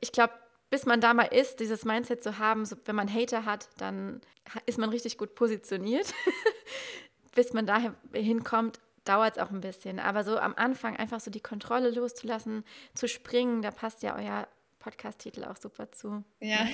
ich 0.00 0.12
glaube, 0.12 0.34
bis 0.70 0.86
man 0.86 1.00
da 1.00 1.14
mal 1.14 1.24
ist, 1.24 1.60
dieses 1.60 1.84
Mindset 1.84 2.22
zu 2.22 2.38
haben, 2.38 2.64
so, 2.64 2.76
wenn 2.84 2.96
man 2.96 3.12
Hater 3.12 3.44
hat, 3.44 3.68
dann 3.78 4.20
ist 4.66 4.78
man 4.78 4.90
richtig 4.90 5.18
gut 5.18 5.34
positioniert. 5.34 6.12
bis 7.34 7.52
man 7.52 7.66
dahin 7.66 8.42
kommt, 8.42 8.80
dauert 9.04 9.36
es 9.36 9.42
auch 9.42 9.50
ein 9.50 9.60
bisschen. 9.60 10.00
Aber 10.00 10.24
so 10.24 10.38
am 10.38 10.54
Anfang 10.56 10.96
einfach 10.96 11.20
so 11.20 11.30
die 11.30 11.40
Kontrolle 11.40 11.90
loszulassen, 11.90 12.64
zu 12.94 13.06
springen, 13.06 13.62
da 13.62 13.70
passt 13.70 14.02
ja 14.02 14.16
euer 14.16 14.48
Podcast-Titel 14.80 15.44
auch 15.44 15.56
super 15.56 15.92
zu. 15.92 16.24
Ja. 16.40 16.66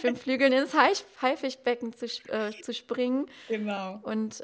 Fünf 0.00 0.22
Flügeln 0.22 0.52
ins 0.52 0.74
Haifischbecken 0.74 1.92
zu, 1.92 2.06
äh, 2.28 2.52
zu 2.62 2.72
springen. 2.72 3.26
Genau. 3.48 3.98
Und 4.02 4.42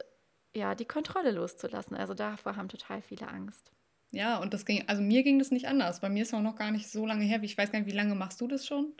ja, 0.55 0.75
die 0.75 0.85
Kontrolle 0.85 1.31
loszulassen. 1.31 1.97
Also 1.97 2.15
davor 2.15 2.57
haben 2.57 2.69
total 2.69 3.03
viele 3.03 3.29
Angst. 3.29 3.73
Ja, 4.11 4.39
und 4.39 4.53
das 4.53 4.67
ging, 4.67 4.87
also 4.89 5.01
mir 5.01 5.23
ging 5.23 5.39
das 5.39 5.51
nicht 5.51 5.67
anders. 5.67 6.01
Bei 6.01 6.11
mir 6.11 6.23
ist 6.23 6.35
auch 6.35 6.43
noch 6.43 6.57
gar 6.57 6.71
nicht 6.71 6.91
so 6.91 7.07
lange 7.07 7.25
her. 7.25 7.43
Ich 7.43 7.57
weiß 7.57 7.73
gar 7.73 7.79
nicht, 7.79 7.89
wie 7.89 7.97
lange 7.97 8.15
machst 8.15 8.41
du 8.41 8.47
das 8.47 8.67
schon? 8.67 8.93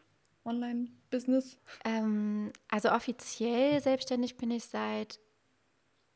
Online-Business? 0.45 1.59
Ähm, 1.85 2.53
also 2.69 2.91
offiziell 2.91 3.81
selbstständig 3.81 4.37
bin 4.37 4.51
ich 4.51 4.65
seit 4.65 5.21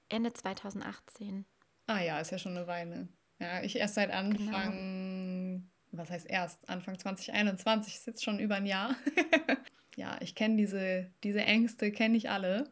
Ende 0.09 0.33
2018. 0.33 1.45
Ah 1.87 2.01
ja, 2.01 2.19
ist 2.21 2.33
ja 2.33 2.39
schon 2.39 2.57
eine 2.57 2.67
Weile. 2.67 3.09
Ja, 3.39 3.63
ich 3.63 3.77
erst 3.77 3.95
seit 3.95 4.11
Anfang, 4.11 4.73
genau. 4.73 5.63
was 5.93 6.11
heißt 6.11 6.27
erst? 6.27 6.69
Anfang 6.69 6.99
2021, 6.99 7.95
ist 7.95 8.07
jetzt 8.07 8.25
schon 8.25 8.39
über 8.39 8.57
ein 8.57 8.67
Jahr. 8.67 8.97
ja, 9.97 10.17
ich 10.21 10.35
kenne 10.35 10.57
diese, 10.57 11.11
diese 11.23 11.43
Ängste, 11.43 11.93
kenne 11.93 12.17
ich 12.17 12.31
alle. 12.31 12.71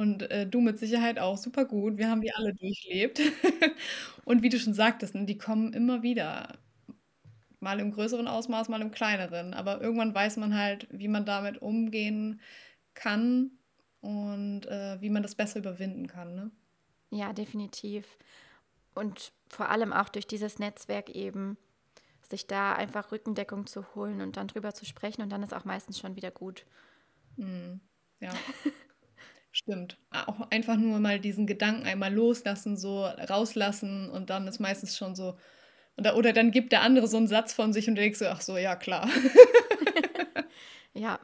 Und 0.00 0.30
äh, 0.30 0.46
du 0.46 0.62
mit 0.62 0.78
Sicherheit 0.78 1.18
auch 1.18 1.36
super 1.36 1.66
gut. 1.66 1.98
Wir 1.98 2.08
haben 2.08 2.22
die 2.22 2.32
alle 2.32 2.54
durchlebt. 2.54 3.20
und 4.24 4.42
wie 4.42 4.48
du 4.48 4.58
schon 4.58 4.72
sagtest, 4.72 5.14
ne, 5.14 5.26
die 5.26 5.36
kommen 5.36 5.74
immer 5.74 6.02
wieder. 6.02 6.56
Mal 7.58 7.80
im 7.80 7.92
größeren 7.92 8.26
Ausmaß, 8.26 8.70
mal 8.70 8.80
im 8.80 8.92
kleineren. 8.92 9.52
Aber 9.52 9.82
irgendwann 9.82 10.14
weiß 10.14 10.38
man 10.38 10.56
halt, 10.56 10.88
wie 10.90 11.08
man 11.08 11.26
damit 11.26 11.60
umgehen 11.60 12.40
kann 12.94 13.50
und 14.00 14.64
äh, 14.68 14.98
wie 15.02 15.10
man 15.10 15.22
das 15.22 15.34
besser 15.34 15.58
überwinden 15.58 16.06
kann. 16.06 16.34
Ne? 16.34 16.50
Ja, 17.10 17.34
definitiv. 17.34 18.06
Und 18.94 19.34
vor 19.50 19.68
allem 19.68 19.92
auch 19.92 20.08
durch 20.08 20.26
dieses 20.26 20.58
Netzwerk 20.58 21.10
eben, 21.10 21.58
sich 22.22 22.46
da 22.46 22.72
einfach 22.72 23.12
Rückendeckung 23.12 23.66
zu 23.66 23.94
holen 23.94 24.22
und 24.22 24.38
dann 24.38 24.48
drüber 24.48 24.72
zu 24.72 24.86
sprechen 24.86 25.20
und 25.20 25.28
dann 25.28 25.42
ist 25.42 25.52
auch 25.52 25.66
meistens 25.66 25.98
schon 25.98 26.16
wieder 26.16 26.30
gut. 26.30 26.64
Mhm. 27.36 27.80
Ja. 28.20 28.32
Stimmt. 29.52 29.98
Auch 30.10 30.50
einfach 30.50 30.76
nur 30.76 31.00
mal 31.00 31.18
diesen 31.18 31.46
Gedanken 31.46 31.86
einmal 31.86 32.12
loslassen, 32.14 32.76
so 32.76 33.04
rauslassen 33.04 34.08
und 34.10 34.30
dann 34.30 34.46
ist 34.46 34.60
meistens 34.60 34.96
schon 34.96 35.14
so. 35.14 35.36
Oder, 35.96 36.16
oder 36.16 36.32
dann 36.32 36.50
gibt 36.52 36.72
der 36.72 36.82
andere 36.82 37.08
so 37.08 37.16
einen 37.16 37.26
Satz 37.26 37.52
von 37.52 37.72
sich 37.72 37.88
und 37.88 37.96
du 37.96 38.00
denkst 38.00 38.18
so, 38.18 38.26
ach 38.26 38.40
so, 38.40 38.56
ja, 38.56 38.76
klar. 38.76 39.08
ja, 40.94 41.18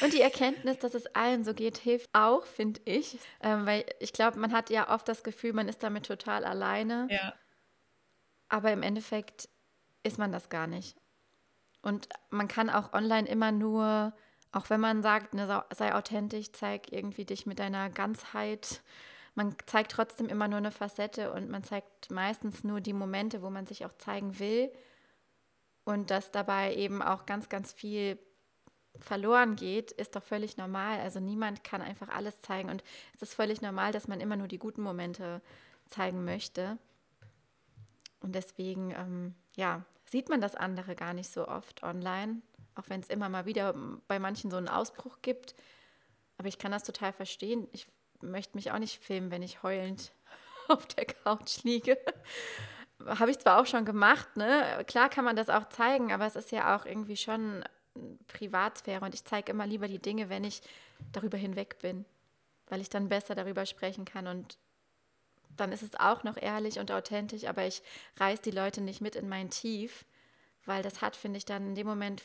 und 0.00 0.12
die 0.12 0.20
Erkenntnis, 0.20 0.78
dass 0.78 0.94
es 0.94 1.06
allen 1.14 1.44
so 1.44 1.54
geht, 1.54 1.76
hilft 1.78 2.08
auch, 2.12 2.46
finde 2.46 2.80
ich. 2.84 3.18
Ähm, 3.42 3.66
weil 3.66 3.84
ich 4.00 4.12
glaube, 4.12 4.38
man 4.38 4.52
hat 4.52 4.70
ja 4.70 4.88
oft 4.92 5.06
das 5.08 5.22
Gefühl, 5.22 5.52
man 5.52 5.68
ist 5.68 5.82
damit 5.82 6.06
total 6.06 6.44
alleine. 6.44 7.08
Ja. 7.10 7.34
Aber 8.48 8.72
im 8.72 8.82
Endeffekt 8.82 9.48
ist 10.02 10.18
man 10.18 10.32
das 10.32 10.48
gar 10.48 10.66
nicht. 10.66 10.96
Und 11.82 12.08
man 12.30 12.48
kann 12.48 12.70
auch 12.70 12.92
online 12.92 13.28
immer 13.28 13.52
nur, 13.52 14.14
auch 14.52 14.68
wenn 14.68 14.80
man 14.80 15.02
sagt, 15.02 15.34
ne, 15.34 15.64
sei 15.74 15.94
authentisch, 15.94 16.52
zeig 16.52 16.92
irgendwie 16.92 17.24
dich 17.24 17.46
mit 17.46 17.58
deiner 17.58 17.88
Ganzheit. 17.90 18.82
Man 19.34 19.56
zeigt 19.66 19.92
trotzdem 19.92 20.28
immer 20.28 20.46
nur 20.46 20.58
eine 20.58 20.70
Facette 20.70 21.32
und 21.32 21.48
man 21.48 21.64
zeigt 21.64 22.10
meistens 22.10 22.62
nur 22.62 22.82
die 22.82 22.92
Momente, 22.92 23.40
wo 23.42 23.48
man 23.48 23.66
sich 23.66 23.86
auch 23.86 23.96
zeigen 23.96 24.38
will. 24.38 24.70
Und 25.84 26.10
dass 26.10 26.30
dabei 26.30 26.74
eben 26.74 27.02
auch 27.02 27.24
ganz, 27.24 27.48
ganz 27.48 27.72
viel 27.72 28.18
verloren 28.98 29.56
geht, 29.56 29.90
ist 29.90 30.14
doch 30.14 30.22
völlig 30.22 30.58
normal. 30.58 31.00
Also 31.00 31.18
niemand 31.18 31.64
kann 31.64 31.80
einfach 31.80 32.10
alles 32.10 32.40
zeigen 32.42 32.68
und 32.68 32.84
es 33.14 33.22
ist 33.22 33.34
völlig 33.34 33.62
normal, 33.62 33.90
dass 33.90 34.06
man 34.06 34.20
immer 34.20 34.36
nur 34.36 34.48
die 34.48 34.58
guten 34.58 34.82
Momente 34.82 35.40
zeigen 35.86 36.24
möchte. 36.24 36.78
Und 38.20 38.34
deswegen, 38.34 38.90
ähm, 38.92 39.34
ja, 39.56 39.84
sieht 40.04 40.28
man 40.28 40.42
das 40.42 40.54
andere 40.54 40.94
gar 40.94 41.14
nicht 41.14 41.30
so 41.32 41.48
oft 41.48 41.82
online, 41.82 42.42
auch 42.74 42.84
wenn 42.88 43.00
es 43.00 43.08
immer 43.08 43.28
mal 43.28 43.46
wieder 43.46 43.74
bei 44.08 44.18
manchen 44.18 44.50
so 44.50 44.56
einen 44.56 44.68
Ausbruch 44.68 45.18
gibt. 45.22 45.54
Aber 46.38 46.48
ich 46.48 46.58
kann 46.58 46.72
das 46.72 46.84
total 46.84 47.12
verstehen. 47.12 47.68
Ich 47.72 47.86
möchte 48.20 48.56
mich 48.56 48.72
auch 48.72 48.78
nicht 48.78 49.02
filmen, 49.02 49.30
wenn 49.30 49.42
ich 49.42 49.62
heulend 49.62 50.12
auf 50.68 50.86
der 50.86 51.06
Couch 51.06 51.62
liege. 51.64 51.98
Habe 53.04 53.30
ich 53.30 53.38
zwar 53.38 53.60
auch 53.60 53.66
schon 53.66 53.84
gemacht, 53.84 54.36
ne? 54.36 54.84
Klar 54.86 55.08
kann 55.08 55.24
man 55.24 55.36
das 55.36 55.48
auch 55.48 55.68
zeigen, 55.68 56.12
aber 56.12 56.26
es 56.26 56.36
ist 56.36 56.52
ja 56.52 56.76
auch 56.76 56.86
irgendwie 56.86 57.16
schon 57.16 57.64
Privatsphäre 58.28 59.04
und 59.04 59.14
ich 59.14 59.24
zeige 59.24 59.52
immer 59.52 59.66
lieber 59.66 59.88
die 59.88 59.98
Dinge, 59.98 60.28
wenn 60.28 60.44
ich 60.44 60.62
darüber 61.12 61.36
hinweg 61.36 61.78
bin, 61.80 62.04
weil 62.68 62.80
ich 62.80 62.88
dann 62.88 63.08
besser 63.08 63.34
darüber 63.34 63.66
sprechen 63.66 64.04
kann 64.04 64.26
und 64.26 64.56
dann 65.56 65.72
ist 65.72 65.82
es 65.82 65.98
auch 65.98 66.24
noch 66.24 66.36
ehrlich 66.36 66.78
und 66.78 66.90
authentisch, 66.90 67.44
aber 67.44 67.66
ich 67.66 67.82
reiß 68.16 68.40
die 68.40 68.50
Leute 68.50 68.80
nicht 68.80 69.00
mit 69.00 69.16
in 69.16 69.28
mein 69.28 69.50
Tief, 69.50 70.06
weil 70.64 70.82
das 70.82 71.02
hat, 71.02 71.16
finde 71.16 71.38
ich, 71.38 71.44
dann 71.44 71.68
in 71.68 71.74
dem 71.74 71.86
Moment 71.86 72.22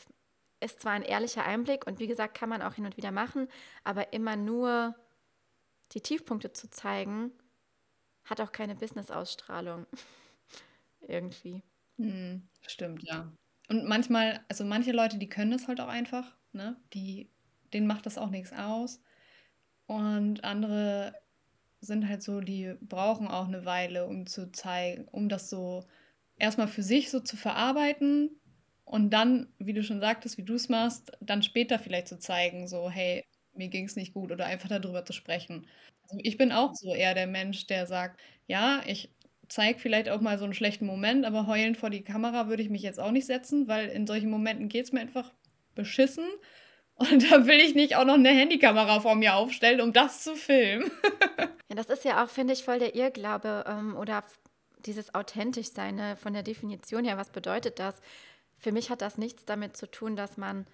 ist 0.60 0.80
zwar 0.80 0.92
ein 0.92 1.02
ehrlicher 1.02 1.44
Einblick 1.44 1.86
und 1.86 1.98
wie 1.98 2.06
gesagt, 2.06 2.36
kann 2.36 2.48
man 2.48 2.62
auch 2.62 2.74
hin 2.74 2.84
und 2.86 2.96
wieder 2.96 3.12
machen, 3.12 3.48
aber 3.84 4.12
immer 4.12 4.36
nur 4.36 4.94
die 5.92 6.00
Tiefpunkte 6.00 6.52
zu 6.52 6.68
zeigen, 6.70 7.32
hat 8.24 8.40
auch 8.40 8.52
keine 8.52 8.74
Business-Ausstrahlung. 8.74 9.86
Irgendwie. 11.00 11.62
Hm, 11.96 12.48
stimmt, 12.66 13.02
ja. 13.04 13.32
Und 13.68 13.86
manchmal, 13.86 14.44
also 14.48 14.64
manche 14.64 14.92
Leute, 14.92 15.18
die 15.18 15.28
können 15.28 15.50
das 15.50 15.68
halt 15.68 15.80
auch 15.80 15.88
einfach, 15.88 16.36
ne? 16.52 16.76
Die, 16.94 17.30
denen 17.72 17.86
macht 17.86 18.06
das 18.06 18.18
auch 18.18 18.30
nichts 18.30 18.52
aus. 18.52 19.00
Und 19.86 20.44
andere 20.44 21.14
sind 21.80 22.08
halt 22.08 22.22
so, 22.22 22.40
die 22.40 22.74
brauchen 22.80 23.28
auch 23.28 23.46
eine 23.46 23.64
Weile, 23.64 24.06
um 24.06 24.26
zu 24.26 24.50
zeigen, 24.52 25.06
um 25.08 25.28
das 25.28 25.48
so 25.50 25.86
erstmal 26.36 26.68
für 26.68 26.82
sich 26.82 27.10
so 27.10 27.20
zu 27.20 27.36
verarbeiten 27.36 28.37
und 28.88 29.10
dann, 29.10 29.48
wie 29.58 29.74
du 29.74 29.82
schon 29.82 30.00
sagtest, 30.00 30.38
wie 30.38 30.44
du 30.44 30.54
es 30.54 30.68
machst, 30.68 31.12
dann 31.20 31.42
später 31.42 31.78
vielleicht 31.78 32.08
zu 32.08 32.18
zeigen, 32.18 32.66
so, 32.66 32.88
hey, 32.88 33.24
mir 33.54 33.68
ging 33.68 33.84
es 33.84 33.96
nicht 33.96 34.14
gut 34.14 34.32
oder 34.32 34.46
einfach 34.46 34.68
darüber 34.68 35.04
zu 35.04 35.12
sprechen. 35.12 35.66
Also 36.04 36.18
ich 36.22 36.38
bin 36.38 36.52
auch 36.52 36.74
so 36.74 36.94
eher 36.94 37.14
der 37.14 37.26
Mensch, 37.26 37.66
der 37.66 37.86
sagt, 37.86 38.18
ja, 38.46 38.80
ich 38.86 39.10
zeige 39.48 39.78
vielleicht 39.78 40.08
auch 40.08 40.20
mal 40.20 40.38
so 40.38 40.44
einen 40.44 40.54
schlechten 40.54 40.86
Moment, 40.86 41.26
aber 41.26 41.46
heulend 41.46 41.76
vor 41.76 41.90
die 41.90 42.02
Kamera 42.02 42.48
würde 42.48 42.62
ich 42.62 42.70
mich 42.70 42.82
jetzt 42.82 42.98
auch 42.98 43.10
nicht 43.10 43.26
setzen, 43.26 43.68
weil 43.68 43.88
in 43.88 44.06
solchen 44.06 44.30
Momenten 44.30 44.68
geht 44.68 44.86
es 44.86 44.92
mir 44.92 45.00
einfach 45.00 45.32
beschissen. 45.74 46.26
Und 46.94 47.30
da 47.30 47.46
will 47.46 47.60
ich 47.60 47.74
nicht 47.74 47.94
auch 47.94 48.04
noch 48.04 48.14
eine 48.14 48.30
Handykamera 48.30 49.00
vor 49.00 49.14
mir 49.14 49.36
aufstellen, 49.36 49.80
um 49.80 49.92
das 49.92 50.24
zu 50.24 50.34
filmen. 50.34 50.90
ja, 51.68 51.76
das 51.76 51.86
ist 51.86 52.04
ja 52.04 52.24
auch, 52.24 52.28
finde 52.28 52.54
ich, 52.54 52.64
voll 52.64 52.78
der 52.80 52.94
Irrglaube 52.94 53.64
ähm, 53.68 53.96
oder 53.96 54.24
dieses 54.84 55.14
authentisch 55.14 55.68
sein 55.68 55.96
ne? 55.96 56.16
von 56.16 56.32
der 56.32 56.42
Definition 56.42 57.04
her. 57.04 57.16
Was 57.16 57.30
bedeutet 57.30 57.78
das? 57.78 58.00
Für 58.58 58.72
mich 58.72 58.90
hat 58.90 59.02
das 59.02 59.18
nichts 59.18 59.44
damit 59.44 59.76
zu 59.76 59.90
tun, 59.90 60.16
dass 60.16 60.36
man 60.36 60.66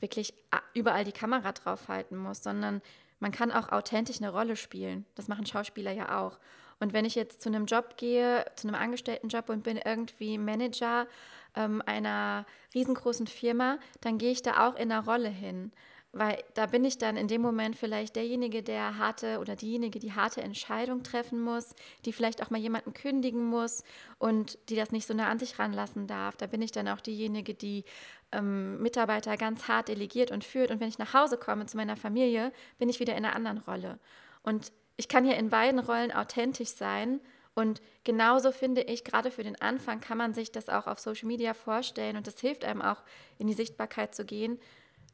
wirklich 0.00 0.34
überall 0.74 1.04
die 1.04 1.12
Kamera 1.12 1.52
draufhalten 1.52 2.18
muss, 2.18 2.42
sondern 2.42 2.82
man 3.20 3.32
kann 3.32 3.50
auch 3.50 3.70
authentisch 3.70 4.18
eine 4.18 4.30
Rolle 4.30 4.56
spielen. 4.56 5.06
Das 5.14 5.28
machen 5.28 5.46
Schauspieler 5.46 5.92
ja 5.92 6.20
auch. 6.20 6.38
Und 6.80 6.92
wenn 6.92 7.04
ich 7.04 7.14
jetzt 7.14 7.40
zu 7.40 7.48
einem 7.48 7.66
Job 7.66 7.96
gehe, 7.96 8.44
zu 8.56 8.68
einem 8.68 8.74
Angestelltenjob 8.74 9.48
und 9.48 9.62
bin 9.62 9.78
irgendwie 9.78 10.36
Manager 10.36 11.06
ähm, 11.54 11.82
einer 11.86 12.44
riesengroßen 12.74 13.26
Firma, 13.26 13.78
dann 14.00 14.18
gehe 14.18 14.32
ich 14.32 14.42
da 14.42 14.68
auch 14.68 14.74
in 14.74 14.92
einer 14.92 15.04
Rolle 15.04 15.28
hin. 15.28 15.72
Weil 16.16 16.42
da 16.54 16.66
bin 16.66 16.84
ich 16.84 16.98
dann 16.98 17.16
in 17.16 17.26
dem 17.26 17.42
Moment 17.42 17.76
vielleicht 17.76 18.14
derjenige, 18.14 18.62
der 18.62 18.98
harte 18.98 19.40
oder 19.40 19.56
diejenige, 19.56 19.98
die 19.98 20.12
harte 20.12 20.42
Entscheidung 20.42 21.02
treffen 21.02 21.40
muss, 21.40 21.74
die 22.04 22.12
vielleicht 22.12 22.40
auch 22.40 22.50
mal 22.50 22.60
jemanden 22.60 22.94
kündigen 22.94 23.44
muss 23.44 23.82
und 24.18 24.58
die 24.68 24.76
das 24.76 24.92
nicht 24.92 25.06
so 25.06 25.14
nah 25.14 25.28
an 25.28 25.40
sich 25.40 25.58
ranlassen 25.58 26.06
darf. 26.06 26.36
Da 26.36 26.46
bin 26.46 26.62
ich 26.62 26.70
dann 26.70 26.86
auch 26.86 27.00
diejenige, 27.00 27.54
die 27.54 27.84
ähm, 28.30 28.80
Mitarbeiter 28.80 29.36
ganz 29.36 29.66
hart 29.66 29.88
delegiert 29.88 30.30
und 30.30 30.44
führt. 30.44 30.70
Und 30.70 30.80
wenn 30.80 30.88
ich 30.88 30.98
nach 30.98 31.14
Hause 31.14 31.36
komme 31.36 31.66
zu 31.66 31.76
meiner 31.76 31.96
Familie, 31.96 32.52
bin 32.78 32.88
ich 32.88 33.00
wieder 33.00 33.16
in 33.16 33.24
einer 33.24 33.34
anderen 33.34 33.58
Rolle. 33.58 33.98
Und 34.42 34.72
ich 34.96 35.08
kann 35.08 35.24
hier 35.24 35.36
in 35.36 35.50
beiden 35.50 35.80
Rollen 35.80 36.12
authentisch 36.12 36.70
sein. 36.70 37.20
Und 37.54 37.82
genauso 38.04 38.52
finde 38.52 38.82
ich, 38.82 39.04
gerade 39.04 39.30
für 39.30 39.42
den 39.42 39.60
Anfang 39.60 40.00
kann 40.00 40.18
man 40.18 40.34
sich 40.34 40.52
das 40.52 40.68
auch 40.68 40.86
auf 40.86 40.98
Social 40.98 41.26
Media 41.26 41.54
vorstellen 41.54 42.16
und 42.16 42.26
das 42.26 42.40
hilft 42.40 42.64
einem 42.64 42.82
auch, 42.82 43.02
in 43.38 43.46
die 43.46 43.52
Sichtbarkeit 43.54 44.14
zu 44.14 44.24
gehen, 44.24 44.58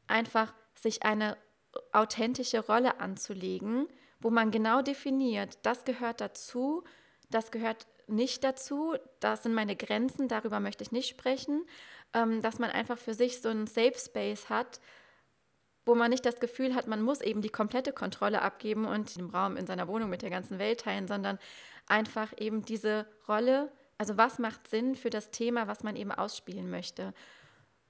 einfach 0.07 0.53
sich 0.81 1.03
eine 1.03 1.37
authentische 1.91 2.65
Rolle 2.65 2.99
anzulegen, 2.99 3.87
wo 4.19 4.29
man 4.29 4.51
genau 4.51 4.81
definiert, 4.81 5.59
das 5.63 5.85
gehört 5.85 6.21
dazu, 6.21 6.83
das 7.29 7.51
gehört 7.51 7.87
nicht 8.07 8.43
dazu, 8.43 8.95
das 9.19 9.43
sind 9.43 9.53
meine 9.53 9.75
Grenzen, 9.75 10.27
darüber 10.27 10.59
möchte 10.59 10.83
ich 10.83 10.91
nicht 10.91 11.09
sprechen, 11.09 11.65
ähm, 12.13 12.41
dass 12.41 12.59
man 12.59 12.69
einfach 12.69 12.97
für 12.97 13.13
sich 13.13 13.41
so 13.41 13.49
einen 13.49 13.67
Safe 13.67 13.95
Space 13.97 14.49
hat, 14.49 14.81
wo 15.85 15.95
man 15.95 16.11
nicht 16.11 16.25
das 16.25 16.39
Gefühl 16.39 16.75
hat, 16.75 16.87
man 16.87 17.01
muss 17.01 17.21
eben 17.21 17.41
die 17.41 17.49
komplette 17.49 17.93
Kontrolle 17.93 18.41
abgeben 18.41 18.85
und 18.85 19.15
den 19.15 19.29
Raum 19.29 19.57
in 19.57 19.65
seiner 19.65 19.87
Wohnung 19.87 20.09
mit 20.09 20.21
der 20.21 20.29
ganzen 20.29 20.59
Welt 20.59 20.81
teilen, 20.81 21.07
sondern 21.07 21.39
einfach 21.87 22.33
eben 22.37 22.63
diese 22.63 23.07
Rolle, 23.27 23.71
also 23.97 24.17
was 24.17 24.37
macht 24.39 24.67
Sinn 24.67 24.95
für 24.95 25.09
das 25.09 25.31
Thema, 25.31 25.67
was 25.67 25.83
man 25.83 25.95
eben 25.95 26.11
ausspielen 26.11 26.69
möchte. 26.69 27.13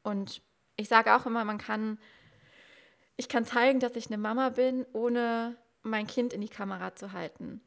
Und 0.04 0.42
ich 0.78 0.88
sage 0.88 1.16
auch 1.16 1.26
immer, 1.26 1.44
man 1.44 1.58
kann, 1.58 2.00
ich 3.22 3.30
kann 3.30 3.46
zeigen, 3.46 3.80
dass 3.80 3.96
ich 3.96 4.08
eine 4.08 4.18
Mama 4.18 4.50
bin, 4.50 4.84
ohne 4.94 5.56
mein 5.84 6.08
Kind 6.08 6.34
in 6.34 6.42
die 6.42 6.50
Kamera 6.50 6.96
zu 6.96 7.12
halten. 7.12 7.62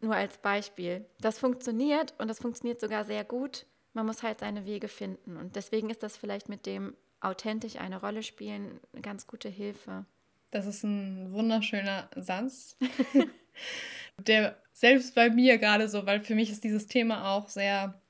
Nur 0.00 0.16
als 0.16 0.38
Beispiel. 0.38 1.06
Das 1.20 1.38
funktioniert 1.38 2.12
und 2.18 2.26
das 2.26 2.40
funktioniert 2.40 2.80
sogar 2.80 3.04
sehr 3.04 3.22
gut. 3.22 3.66
Man 3.92 4.04
muss 4.04 4.24
halt 4.24 4.40
seine 4.40 4.66
Wege 4.66 4.88
finden. 4.88 5.36
Und 5.36 5.54
deswegen 5.54 5.90
ist 5.90 6.02
das 6.02 6.16
vielleicht 6.16 6.48
mit 6.48 6.66
dem 6.66 6.96
authentisch 7.20 7.76
eine 7.76 8.00
Rolle 8.00 8.24
spielen 8.24 8.80
eine 8.92 9.02
ganz 9.02 9.28
gute 9.28 9.48
Hilfe. 9.48 10.06
Das 10.50 10.66
ist 10.66 10.82
ein 10.82 11.32
wunderschöner 11.32 12.10
Satz, 12.16 12.76
der 14.18 14.56
selbst 14.72 15.14
bei 15.14 15.30
mir 15.30 15.58
gerade 15.58 15.88
so, 15.88 16.04
weil 16.04 16.20
für 16.20 16.34
mich 16.34 16.50
ist 16.50 16.64
dieses 16.64 16.88
Thema 16.88 17.30
auch 17.30 17.48
sehr 17.48 18.02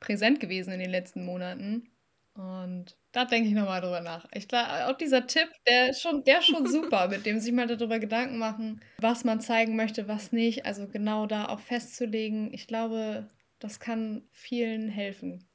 präsent 0.00 0.38
gewesen 0.38 0.74
in 0.74 0.80
den 0.80 0.90
letzten 0.90 1.24
Monaten. 1.24 1.88
Und 2.34 2.94
da 3.16 3.24
denke 3.24 3.48
ich 3.48 3.54
nochmal 3.54 3.80
drüber 3.80 4.02
nach. 4.02 4.26
Ich 4.34 4.46
glaube, 4.46 4.86
auch 4.86 4.96
dieser 4.98 5.26
Tipp, 5.26 5.48
der 5.66 5.88
ist 5.88 6.02
schon, 6.02 6.22
der 6.24 6.40
ist 6.40 6.48
schon 6.48 6.66
super, 6.70 7.08
mit 7.08 7.24
dem 7.24 7.40
sich 7.40 7.50
mal 7.50 7.66
darüber 7.66 7.98
Gedanken 7.98 8.36
machen, 8.36 8.82
was 8.98 9.24
man 9.24 9.40
zeigen 9.40 9.74
möchte, 9.74 10.06
was 10.06 10.32
nicht. 10.32 10.66
Also 10.66 10.86
genau 10.86 11.24
da 11.26 11.48
auch 11.48 11.60
festzulegen. 11.60 12.52
Ich 12.52 12.66
glaube, 12.66 13.26
das 13.58 13.80
kann 13.80 14.22
vielen 14.32 14.90
helfen. 14.90 15.48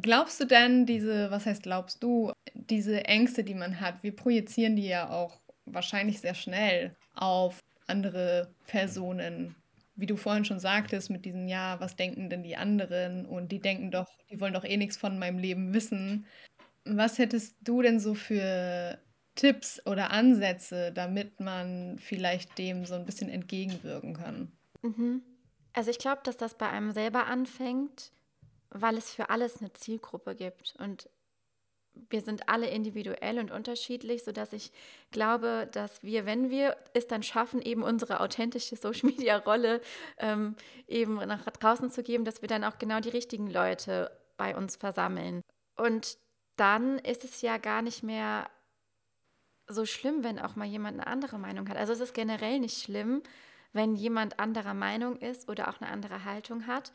Glaubst 0.00 0.40
du 0.40 0.46
denn, 0.46 0.86
diese, 0.86 1.30
was 1.30 1.44
heißt 1.44 1.62
glaubst 1.62 2.02
du, 2.02 2.32
diese 2.54 3.04
Ängste, 3.04 3.44
die 3.44 3.54
man 3.54 3.78
hat, 3.78 4.02
wir 4.02 4.16
projizieren 4.16 4.74
die 4.74 4.86
ja 4.86 5.10
auch 5.10 5.38
wahrscheinlich 5.66 6.18
sehr 6.18 6.34
schnell 6.34 6.96
auf 7.14 7.60
andere 7.88 8.54
Personen. 8.66 9.54
Wie 9.96 10.06
du 10.06 10.16
vorhin 10.16 10.46
schon 10.46 10.60
sagtest, 10.60 11.10
mit 11.10 11.26
diesem 11.26 11.46
Ja, 11.46 11.78
was 11.78 11.94
denken 11.94 12.30
denn 12.30 12.42
die 12.42 12.56
anderen? 12.56 13.26
Und 13.26 13.52
die 13.52 13.60
denken 13.60 13.90
doch, 13.90 14.08
die 14.30 14.40
wollen 14.40 14.54
doch 14.54 14.64
eh 14.64 14.78
nichts 14.78 14.96
von 14.96 15.18
meinem 15.18 15.36
Leben 15.36 15.74
wissen. 15.74 16.24
Was 16.84 17.18
hättest 17.18 17.56
du 17.60 17.82
denn 17.82 18.00
so 18.00 18.14
für 18.14 18.98
Tipps 19.34 19.84
oder 19.86 20.10
Ansätze, 20.10 20.92
damit 20.92 21.40
man 21.40 21.98
vielleicht 21.98 22.58
dem 22.58 22.84
so 22.84 22.94
ein 22.94 23.06
bisschen 23.06 23.28
entgegenwirken 23.28 24.14
kann? 24.14 24.52
Mhm. 24.82 25.22
Also 25.72 25.90
ich 25.90 25.98
glaube, 25.98 26.20
dass 26.24 26.36
das 26.36 26.54
bei 26.54 26.68
einem 26.68 26.92
selber 26.92 27.26
anfängt, 27.26 28.12
weil 28.70 28.96
es 28.96 29.14
für 29.14 29.30
alles 29.30 29.60
eine 29.60 29.72
Zielgruppe 29.72 30.34
gibt. 30.34 30.74
Und 30.78 31.08
wir 32.10 32.20
sind 32.20 32.48
alle 32.48 32.68
individuell 32.68 33.38
und 33.38 33.50
unterschiedlich, 33.50 34.24
sodass 34.24 34.52
ich 34.52 34.70
glaube, 35.10 35.68
dass 35.72 36.02
wir, 36.02 36.26
wenn 36.26 36.50
wir 36.50 36.76
es 36.94 37.06
dann 37.06 37.22
schaffen, 37.22 37.60
eben 37.62 37.82
unsere 37.82 38.20
authentische 38.20 38.76
Social-Media-Rolle 38.76 39.80
ähm, 40.18 40.56
eben 40.88 41.14
nach 41.14 41.44
draußen 41.44 41.90
zu 41.90 42.02
geben, 42.02 42.24
dass 42.24 42.42
wir 42.42 42.48
dann 42.48 42.64
auch 42.64 42.78
genau 42.78 43.00
die 43.00 43.10
richtigen 43.10 43.50
Leute 43.50 44.10
bei 44.36 44.56
uns 44.56 44.76
versammeln. 44.76 45.42
Und 45.76 46.18
dann 46.56 46.98
ist 46.98 47.24
es 47.24 47.42
ja 47.42 47.58
gar 47.58 47.82
nicht 47.82 48.02
mehr 48.02 48.48
so 49.68 49.86
schlimm, 49.86 50.24
wenn 50.24 50.38
auch 50.38 50.56
mal 50.56 50.66
jemand 50.66 50.98
eine 50.98 51.06
andere 51.06 51.38
Meinung 51.38 51.68
hat. 51.68 51.76
Also 51.76 51.92
es 51.92 52.00
ist 52.00 52.14
generell 52.14 52.60
nicht 52.60 52.82
schlimm, 52.82 53.22
wenn 53.72 53.94
jemand 53.94 54.38
anderer 54.38 54.74
Meinung 54.74 55.16
ist 55.16 55.48
oder 55.48 55.68
auch 55.68 55.80
eine 55.80 55.90
andere 55.90 56.24
Haltung 56.24 56.66
hat, 56.66 56.92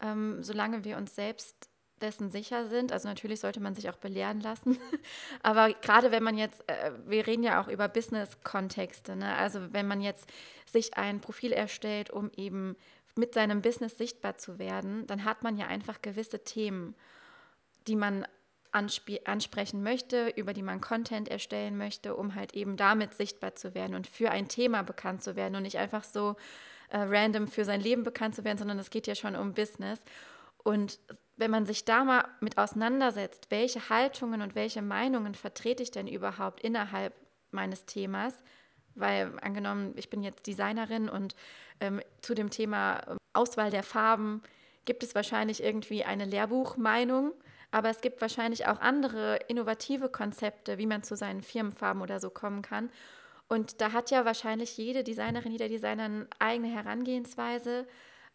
ähm, 0.00 0.42
solange 0.42 0.84
wir 0.84 0.96
uns 0.96 1.14
selbst 1.14 1.68
dessen 2.00 2.30
sicher 2.30 2.66
sind. 2.66 2.92
Also 2.92 3.08
natürlich 3.08 3.40
sollte 3.40 3.60
man 3.60 3.74
sich 3.74 3.88
auch 3.88 3.96
belehren 3.96 4.40
lassen. 4.40 4.78
Aber 5.42 5.72
gerade 5.72 6.10
wenn 6.10 6.22
man 6.22 6.36
jetzt, 6.36 6.68
äh, 6.68 6.92
wir 7.06 7.26
reden 7.26 7.42
ja 7.42 7.62
auch 7.62 7.68
über 7.68 7.88
Business-Kontexte, 7.88 9.16
ne? 9.16 9.36
also 9.36 9.72
wenn 9.72 9.86
man 9.86 10.00
jetzt 10.00 10.28
sich 10.66 10.96
ein 10.96 11.20
Profil 11.20 11.52
erstellt, 11.52 12.10
um 12.10 12.30
eben 12.36 12.76
mit 13.16 13.34
seinem 13.34 13.62
Business 13.62 13.96
sichtbar 13.96 14.36
zu 14.36 14.58
werden, 14.58 15.06
dann 15.06 15.24
hat 15.24 15.42
man 15.42 15.56
ja 15.56 15.66
einfach 15.66 16.02
gewisse 16.02 16.42
Themen, 16.42 16.96
die 17.86 17.96
man 17.96 18.26
ansprechen 18.74 19.82
möchte, 19.82 20.28
über 20.30 20.52
die 20.52 20.62
man 20.62 20.80
Content 20.80 21.28
erstellen 21.28 21.76
möchte, 21.76 22.16
um 22.16 22.34
halt 22.34 22.54
eben 22.54 22.76
damit 22.76 23.14
sichtbar 23.14 23.54
zu 23.54 23.74
werden 23.74 23.94
und 23.94 24.06
für 24.06 24.30
ein 24.30 24.48
Thema 24.48 24.82
bekannt 24.82 25.22
zu 25.22 25.36
werden 25.36 25.54
und 25.54 25.62
nicht 25.62 25.78
einfach 25.78 26.02
so 26.02 26.36
äh, 26.90 26.98
random 26.98 27.46
für 27.46 27.64
sein 27.64 27.80
Leben 27.80 28.02
bekannt 28.02 28.34
zu 28.34 28.44
werden, 28.44 28.58
sondern 28.58 28.78
es 28.78 28.90
geht 28.90 29.06
ja 29.06 29.14
schon 29.14 29.36
um 29.36 29.54
Business. 29.54 30.02
Und 30.64 30.98
wenn 31.36 31.50
man 31.50 31.66
sich 31.66 31.84
da 31.84 32.04
mal 32.04 32.24
mit 32.40 32.58
auseinandersetzt, 32.58 33.46
welche 33.50 33.88
Haltungen 33.88 34.42
und 34.42 34.54
welche 34.54 34.82
Meinungen 34.82 35.34
vertrete 35.34 35.82
ich 35.82 35.90
denn 35.90 36.08
überhaupt 36.08 36.60
innerhalb 36.60 37.14
meines 37.52 37.86
Themas, 37.86 38.42
weil 38.94 39.32
angenommen, 39.40 39.92
ich 39.96 40.10
bin 40.10 40.22
jetzt 40.22 40.46
Designerin 40.46 41.08
und 41.08 41.34
ähm, 41.80 42.00
zu 42.22 42.34
dem 42.34 42.50
Thema 42.50 43.16
Auswahl 43.32 43.70
der 43.70 43.82
Farben 43.82 44.42
gibt 44.84 45.02
es 45.02 45.14
wahrscheinlich 45.14 45.62
irgendwie 45.62 46.04
eine 46.04 46.24
Lehrbuchmeinung, 46.24 47.32
aber 47.74 47.90
es 47.90 48.00
gibt 48.00 48.20
wahrscheinlich 48.20 48.68
auch 48.68 48.80
andere 48.80 49.40
innovative 49.48 50.08
Konzepte, 50.08 50.78
wie 50.78 50.86
man 50.86 51.02
zu 51.02 51.16
seinen 51.16 51.42
Firmenfarben 51.42 52.02
oder 52.02 52.20
so 52.20 52.30
kommen 52.30 52.62
kann. 52.62 52.88
Und 53.48 53.80
da 53.80 53.90
hat 53.90 54.12
ja 54.12 54.24
wahrscheinlich 54.24 54.76
jede 54.76 55.02
Designerin, 55.02 55.50
jeder 55.50 55.68
Designer 55.68 56.04
eine 56.04 56.28
eigene 56.38 56.68
Herangehensweise 56.68 57.84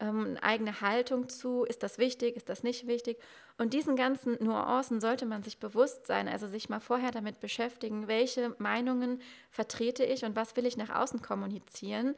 ähm, 0.02 0.26
eine 0.26 0.44
eigene 0.44 0.82
Haltung 0.82 1.30
zu, 1.30 1.64
ist 1.64 1.84
das 1.84 1.98
wichtig, 1.98 2.36
ist 2.36 2.50
das 2.50 2.64
nicht 2.64 2.86
wichtig. 2.86 3.18
Und 3.58 3.74
diesen 3.74 3.96
ganzen 3.96 4.38
Nuancen 4.44 5.00
sollte 5.00 5.26
man 5.26 5.42
sich 5.42 5.58
bewusst 5.58 6.06
sein, 6.06 6.28
also 6.28 6.46
sich 6.48 6.68
mal 6.68 6.82
vorher 6.82 7.12
damit 7.12 7.40
beschäftigen, 7.40 8.10
welche 8.10 8.56
Meinungen 8.58 9.22
vertrete 9.52 10.04
ich 10.04 10.26
und 10.26 10.36
was 10.36 10.58
will 10.58 10.66
ich 10.66 10.76
nach 10.76 10.90
außen 10.90 11.22
kommunizieren. 11.22 12.16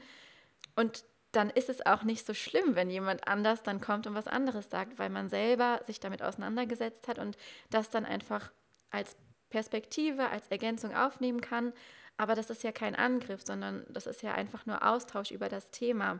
Und 0.76 1.04
dann 1.32 1.50
ist 1.50 1.70
es 1.70 1.86
auch 1.86 2.04
nicht 2.04 2.26
so 2.26 2.34
schlimm, 2.34 2.76
wenn 2.76 2.90
jemand 2.90 3.28
anders 3.28 3.64
dann 3.64 3.80
kommt 3.80 4.06
und 4.08 4.16
was 4.16 4.28
anderes 4.28 4.70
sagt, 4.70 5.00
weil 5.00 5.10
man 5.10 5.30
selber 5.30 5.82
sich 5.86 6.00
damit 6.00 6.22
auseinandergesetzt 6.22 7.08
hat 7.08 7.20
und 7.20 7.38
das 7.70 7.90
dann 7.90 8.06
einfach 8.06 8.52
als 8.90 9.16
Perspektive, 9.50 10.30
als 10.30 10.48
Ergänzung 10.48 10.96
aufnehmen 10.96 11.42
kann. 11.42 11.74
Aber 12.18 12.36
das 12.36 12.50
ist 12.50 12.64
ja 12.64 12.72
kein 12.72 12.96
Angriff, 12.96 13.42
sondern 13.44 13.86
das 13.90 14.08
ist 14.08 14.22
ja 14.22 14.34
einfach 14.34 14.66
nur 14.66 14.86
Austausch 14.86 15.32
über 15.32 15.50
das 15.50 15.72
Thema. 15.72 16.20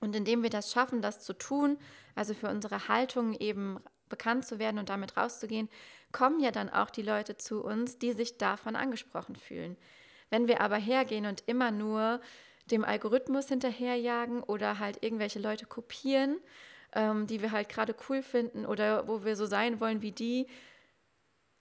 Und 0.00 0.16
indem 0.16 0.42
wir 0.42 0.50
das 0.50 0.72
schaffen, 0.72 1.02
das 1.02 1.20
zu 1.20 1.34
tun, 1.34 1.78
also 2.14 2.34
für 2.34 2.48
unsere 2.48 2.88
Haltung 2.88 3.34
eben 3.34 3.78
bekannt 4.08 4.46
zu 4.46 4.58
werden 4.58 4.78
und 4.78 4.88
damit 4.88 5.16
rauszugehen, 5.16 5.68
kommen 6.12 6.40
ja 6.40 6.50
dann 6.50 6.70
auch 6.70 6.90
die 6.90 7.02
Leute 7.02 7.36
zu 7.36 7.62
uns, 7.62 7.98
die 7.98 8.12
sich 8.12 8.38
davon 8.38 8.76
angesprochen 8.76 9.36
fühlen. 9.36 9.76
Wenn 10.30 10.48
wir 10.48 10.60
aber 10.60 10.76
hergehen 10.76 11.26
und 11.26 11.42
immer 11.46 11.70
nur 11.70 12.20
dem 12.70 12.84
Algorithmus 12.84 13.48
hinterherjagen 13.48 14.42
oder 14.42 14.78
halt 14.78 15.02
irgendwelche 15.02 15.38
Leute 15.38 15.66
kopieren, 15.66 16.38
ähm, 16.94 17.26
die 17.26 17.42
wir 17.42 17.52
halt 17.52 17.68
gerade 17.68 17.94
cool 18.08 18.22
finden 18.22 18.66
oder 18.66 19.06
wo 19.08 19.24
wir 19.24 19.36
so 19.36 19.46
sein 19.46 19.80
wollen 19.80 20.02
wie 20.02 20.12
die, 20.12 20.46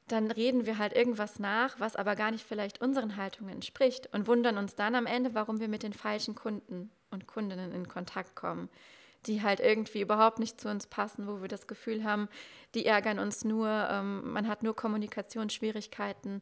dann 0.07 0.31
reden 0.31 0.65
wir 0.65 0.77
halt 0.77 0.93
irgendwas 0.93 1.39
nach, 1.39 1.79
was 1.79 1.95
aber 1.95 2.15
gar 2.15 2.31
nicht 2.31 2.45
vielleicht 2.45 2.81
unseren 2.81 3.15
Haltungen 3.15 3.53
entspricht 3.53 4.13
und 4.13 4.27
wundern 4.27 4.57
uns 4.57 4.75
dann 4.75 4.95
am 4.95 5.05
Ende, 5.05 5.33
warum 5.33 5.59
wir 5.59 5.67
mit 5.67 5.83
den 5.83 5.93
falschen 5.93 6.35
Kunden 6.35 6.91
und 7.09 7.27
Kundinnen 7.27 7.71
in 7.71 7.87
Kontakt 7.87 8.35
kommen, 8.35 8.69
die 9.25 9.41
halt 9.41 9.59
irgendwie 9.59 10.01
überhaupt 10.01 10.39
nicht 10.39 10.59
zu 10.59 10.69
uns 10.69 10.87
passen, 10.87 11.27
wo 11.27 11.41
wir 11.41 11.47
das 11.47 11.67
Gefühl 11.67 12.03
haben, 12.03 12.27
die 12.75 12.85
ärgern 12.85 13.19
uns 13.19 13.45
nur, 13.45 13.69
ähm, 13.89 14.31
man 14.31 14.47
hat 14.47 14.63
nur 14.63 14.75
Kommunikationsschwierigkeiten. 14.75 16.41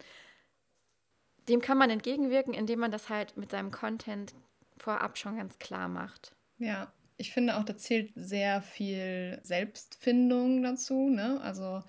Dem 1.47 1.61
kann 1.61 1.77
man 1.77 1.89
entgegenwirken, 1.89 2.53
indem 2.53 2.79
man 2.79 2.91
das 2.91 3.09
halt 3.09 3.37
mit 3.37 3.51
seinem 3.51 3.71
Content 3.71 4.33
vorab 4.81 5.17
schon 5.17 5.37
ganz 5.37 5.59
klar 5.59 5.87
macht. 5.87 6.35
Ja, 6.57 6.91
ich 7.17 7.31
finde 7.31 7.57
auch, 7.57 7.63
da 7.63 7.77
zählt 7.77 8.11
sehr 8.15 8.61
viel 8.61 9.39
Selbstfindung 9.43 10.63
dazu. 10.63 11.09
Ne? 11.09 11.39
Also 11.41 11.83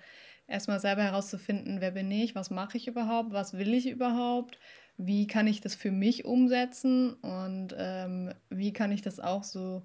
erstmal 0.47 0.79
selber 0.79 1.03
herauszufinden, 1.03 1.81
wer 1.81 1.91
bin 1.91 2.11
ich, 2.11 2.35
was 2.35 2.49
mache 2.49 2.77
ich 2.77 2.87
überhaupt, 2.87 3.33
was 3.33 3.57
will 3.57 3.73
ich 3.73 3.89
überhaupt, 3.89 4.59
wie 4.97 5.27
kann 5.27 5.47
ich 5.47 5.61
das 5.61 5.75
für 5.75 5.91
mich 5.91 6.25
umsetzen 6.25 7.13
und 7.13 7.75
ähm, 7.77 8.33
wie 8.49 8.73
kann 8.73 8.91
ich 8.91 9.01
das 9.01 9.19
auch 9.19 9.43
so 9.43 9.81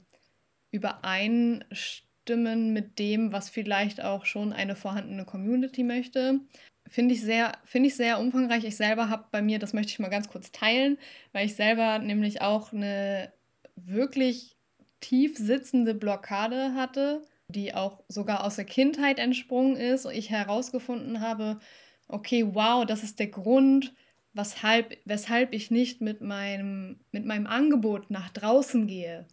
übereinstimmen 0.70 2.74
mit 2.74 2.98
dem, 2.98 3.32
was 3.32 3.48
vielleicht 3.48 4.02
auch 4.02 4.26
schon 4.26 4.52
eine 4.52 4.76
vorhandene 4.76 5.24
Community 5.24 5.82
möchte. 5.82 6.40
Finde 6.88 7.14
ich, 7.14 7.22
sehr, 7.22 7.58
find 7.64 7.86
ich 7.86 7.96
sehr 7.96 8.18
umfangreich. 8.18 8.64
Ich 8.64 8.76
selber 8.76 9.08
habe 9.08 9.26
bei 9.30 9.42
mir, 9.42 9.58
das 9.58 9.72
möchte 9.72 9.92
ich 9.92 9.98
mal 9.98 10.08
ganz 10.08 10.28
kurz 10.28 10.52
teilen, 10.52 10.98
weil 11.32 11.46
ich 11.46 11.54
selber 11.54 11.98
nämlich 11.98 12.40
auch 12.40 12.72
eine 12.72 13.32
wirklich 13.76 14.56
tief 15.00 15.36
sitzende 15.36 15.94
Blockade 15.94 16.74
hatte 16.74 17.22
die 17.48 17.74
auch 17.74 18.02
sogar 18.08 18.44
aus 18.44 18.56
der 18.56 18.66
Kindheit 18.66 19.18
entsprungen 19.18 19.76
ist 19.76 20.04
und 20.04 20.14
ich 20.14 20.30
herausgefunden 20.30 21.20
habe, 21.20 21.58
okay, 22.06 22.46
wow, 22.52 22.84
das 22.84 23.02
ist 23.02 23.18
der 23.18 23.28
Grund, 23.28 23.94
weshalb, 24.34 24.98
weshalb 25.04 25.54
ich 25.54 25.70
nicht 25.70 26.00
mit 26.00 26.20
meinem, 26.20 27.00
mit 27.10 27.24
meinem 27.24 27.46
Angebot 27.46 28.10
nach 28.10 28.28
draußen 28.30 28.86
gehe. 28.86 29.26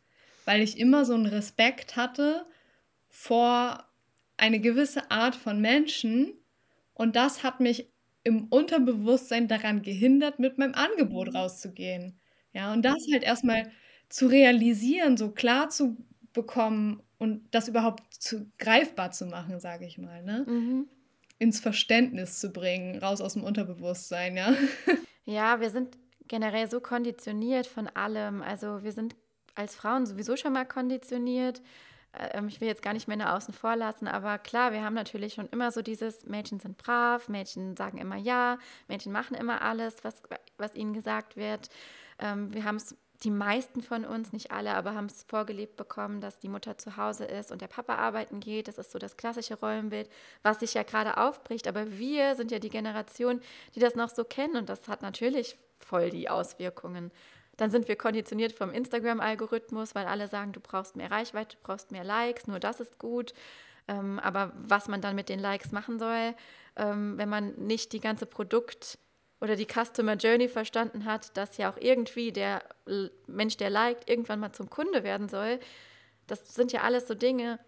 Weil 0.46 0.62
ich 0.62 0.80
immer 0.80 1.06
so 1.06 1.14
einen 1.14 1.26
Respekt 1.26 1.98
hatte 1.98 2.46
vor 3.10 3.84
eine 4.38 4.60
gewisse 4.60 5.12
Art 5.12 5.36
von 5.36 5.60
Menschen 5.60 6.34
und 6.96 7.16
das 7.16 7.44
hat 7.44 7.60
mich 7.60 7.92
im 8.24 8.48
Unterbewusstsein 8.48 9.48
daran 9.48 9.84
gehindert, 9.84 10.40
mit 10.40 10.58
meinem 10.58 10.74
Angebot 10.74 11.30
mhm. 11.30 11.36
rauszugehen. 11.36 12.20
Ja, 12.54 12.74
und 12.74 12.84
das 12.84 13.06
halt 13.14 13.24
erstmal 13.24 13.72
zu 14.10 14.28
realisieren, 14.28 15.18
so 15.18 15.32
klar 15.32 15.70
zu 15.70 15.98
bekommen 16.34 17.04
und 17.20 17.44
das 17.52 17.68
überhaupt 17.68 18.14
zu, 18.14 18.52
greifbar 18.58 19.12
zu 19.12 19.28
machen, 19.28 19.60
sage 19.60 19.86
ich 19.86 19.98
mal, 19.98 20.24
ne? 20.24 20.46
Mhm. 20.48 20.88
Ins 21.38 21.60
Verständnis 21.60 22.40
zu 22.40 22.52
bringen, 22.52 22.98
raus 22.98 23.22
aus 23.22 23.34
dem 23.34 23.44
Unterbewusstsein, 23.44 24.36
ja. 24.38 24.56
Ja, 25.26 25.60
wir 25.60 25.70
sind 25.70 25.98
generell 26.28 26.70
so 26.70 26.80
konditioniert 26.80 27.68
von 27.68 27.88
allem. 27.88 28.42
Also 28.42 28.84
wir 28.84 28.92
sind 28.92 29.16
als 29.56 29.76
Frauen 29.76 30.06
sowieso 30.06 30.38
schon 30.38 30.54
mal 30.54 30.66
konditioniert. 30.66 31.62
Ähm, 32.18 32.48
ich 32.48 32.62
will 32.62 32.68
jetzt 32.68 32.82
gar 32.82 32.94
nicht 32.94 33.08
Männer 33.08 33.36
außen 33.36 33.54
vor 33.54 33.76
lassen, 33.76 34.08
aber 34.08 34.38
klar, 34.38 34.72
wir 34.72 34.84
haben 34.84 34.94
natürlich 34.94 35.34
schon 35.34 35.50
immer 35.50 35.72
so 35.72 35.82
dieses, 35.82 36.26
Mädchen 36.26 36.60
sind 36.60 36.78
brav, 36.78 37.30
Mädchen 37.30 37.76
sagen 37.76 37.98
immer 37.98 38.18
ja, 38.18 38.58
Mädchen 38.88 39.12
machen 39.12 39.36
immer 39.36 39.62
alles, 39.62 40.04
was, 40.04 40.22
was 40.58 40.76
ihnen 40.76 40.94
gesagt 40.94 41.36
wird. 41.36 41.70
Ähm, 42.20 42.54
wir 42.54 42.64
haben 42.64 42.78
es, 42.78 42.96
die 43.24 43.32
meisten 43.32 43.82
von 43.82 44.06
uns, 44.06 44.34
nicht 44.34 44.52
alle, 44.52 44.74
aber 44.76 44.94
haben 44.94 45.06
es 45.06 45.24
vorgelebt 45.24 45.78
bekommen, 45.78 46.22
dass 46.22 46.40
die 46.40 46.50
Mutter 46.50 46.78
zu 46.78 46.98
Hause 46.98 47.26
ist 47.26 47.52
und 47.52 47.62
der 47.62 47.68
Papa 47.68 47.96
arbeiten 47.96 48.40
geht. 48.40 48.68
Das 48.68 48.78
ist 48.78 48.92
so 48.92 49.00
das 49.00 49.18
klassische 49.18 49.58
Rollenbild, 49.60 50.10
was 50.44 50.60
sich 50.60 50.74
ja 50.74 50.84
gerade 50.84 51.18
aufbricht. 51.18 51.68
Aber 51.68 51.98
wir 51.98 52.36
sind 52.36 52.52
ja 52.52 52.60
die 52.60 52.70
Generation, 52.70 53.42
die 53.74 53.80
das 53.80 53.96
noch 53.96 54.10
so 54.10 54.26
kennen 54.26 54.58
und 54.58 54.70
das 54.70 54.88
hat 54.88 55.02
natürlich 55.02 55.58
voll 55.78 56.10
die 56.10 56.30
Auswirkungen. 56.30 57.12
Dann 57.58 57.72
sind 57.72 57.88
wir 57.88 57.96
konditioniert 57.96 58.52
vom 58.52 58.72
Instagram-Algorithmus, 58.72 59.96
weil 59.96 60.06
alle 60.06 60.28
sagen, 60.28 60.52
du 60.52 60.60
brauchst 60.60 60.96
mehr 60.96 61.12
Reichweite, 61.12 61.56
du 61.58 61.64
brauchst 61.64 61.92
mehr 61.92 62.04
Likes, 62.04 62.48
nur 62.48 62.60
das 62.60 62.80
ist 62.80 63.00
gut. 63.00 63.34
Ähm, 63.88 64.20
aber 64.20 64.52
was 64.56 64.88
man 64.88 65.02
dann 65.02 65.16
mit 65.16 65.30
den 65.30 65.40
Likes 65.40 65.72
machen 65.72 66.00
soll, 66.00 66.34
ähm, 66.76 67.18
wenn 67.18 67.30
man 67.30 67.54
nicht 67.56 67.94
die 67.94 68.00
ganze 68.00 68.26
Produkt- 68.26 68.98
oder 69.42 69.56
die 69.56 69.68
Customer 69.68 70.16
Journey 70.16 70.48
verstanden 70.48 71.06
hat, 71.06 71.36
dass 71.38 71.58
ja 71.58 71.72
auch 71.72 71.78
irgendwie 71.80 72.32
der 72.32 72.64
Mensch, 73.28 73.58
der 73.58 73.70
liked, 73.70 74.10
irgendwann 74.10 74.40
mal 74.40 74.54
zum 74.54 74.70
Kunde 74.70 75.04
werden 75.04 75.30
soll, 75.30 75.60
das 76.28 76.56
sind 76.56 76.72
ja 76.72 76.82
alles 76.82 77.08
so 77.08 77.14
Dinge, 77.14 77.60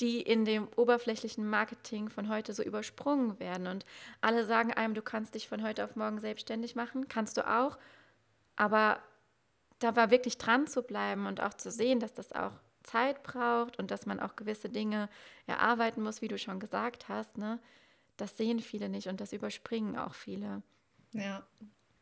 die 0.00 0.20
in 0.20 0.44
dem 0.44 0.68
oberflächlichen 0.76 1.48
Marketing 1.48 2.08
von 2.08 2.28
heute 2.28 2.52
so 2.52 2.62
übersprungen 2.62 3.40
werden. 3.40 3.66
Und 3.66 3.84
alle 4.20 4.44
sagen 4.44 4.72
einem, 4.72 4.94
du 4.94 5.02
kannst 5.02 5.34
dich 5.34 5.48
von 5.48 5.62
heute 5.62 5.84
auf 5.84 5.96
morgen 5.96 6.20
selbstständig 6.20 6.76
machen, 6.76 7.08
kannst 7.08 7.36
du 7.36 7.48
auch. 7.48 7.78
Aber 8.54 9.00
da 9.78 9.96
war 9.96 10.10
wirklich 10.10 10.38
dran 10.38 10.66
zu 10.66 10.82
bleiben 10.82 11.26
und 11.26 11.40
auch 11.40 11.54
zu 11.54 11.70
sehen, 11.70 12.00
dass 12.00 12.12
das 12.12 12.32
auch 12.32 12.52
Zeit 12.82 13.22
braucht 13.22 13.78
und 13.78 13.90
dass 13.90 14.06
man 14.06 14.20
auch 14.20 14.36
gewisse 14.36 14.68
Dinge 14.68 15.08
erarbeiten 15.46 16.02
muss, 16.02 16.22
wie 16.22 16.28
du 16.28 16.38
schon 16.38 16.60
gesagt 16.60 17.08
hast, 17.08 17.38
ne? 17.38 17.58
Das 18.16 18.36
sehen 18.36 18.58
viele 18.58 18.88
nicht 18.88 19.06
und 19.06 19.20
das 19.20 19.32
überspringen 19.32 19.96
auch 19.96 20.14
viele. 20.14 20.62
Ja, 21.12 21.46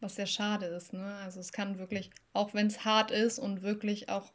was 0.00 0.16
sehr 0.16 0.26
schade 0.26 0.66
ist, 0.66 0.92
ne? 0.92 1.16
Also 1.16 1.40
es 1.40 1.52
kann 1.52 1.78
wirklich, 1.78 2.10
auch 2.32 2.54
wenn 2.54 2.68
es 2.68 2.84
hart 2.84 3.10
ist 3.10 3.38
und 3.38 3.62
wirklich 3.62 4.08
auch 4.08 4.32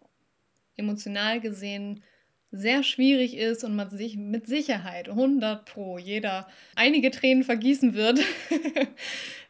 emotional 0.76 1.40
gesehen 1.40 2.04
sehr 2.52 2.84
schwierig 2.84 3.36
ist 3.38 3.64
und 3.64 3.76
man 3.76 3.90
sich 3.90 4.18
mit 4.18 4.46
Sicherheit 4.46 5.08
100 5.08 5.66
pro 5.66 5.98
jeder 5.98 6.48
einige 6.76 7.10
Tränen 7.10 7.44
vergießen 7.44 7.94
wird. 7.94 8.20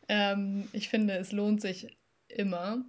ähm, 0.08 0.67
ich 0.71 0.89
finde, 0.89 1.15
es 1.15 1.32
lohnt 1.32 1.62
sich 1.62 1.97
immer. 2.27 2.86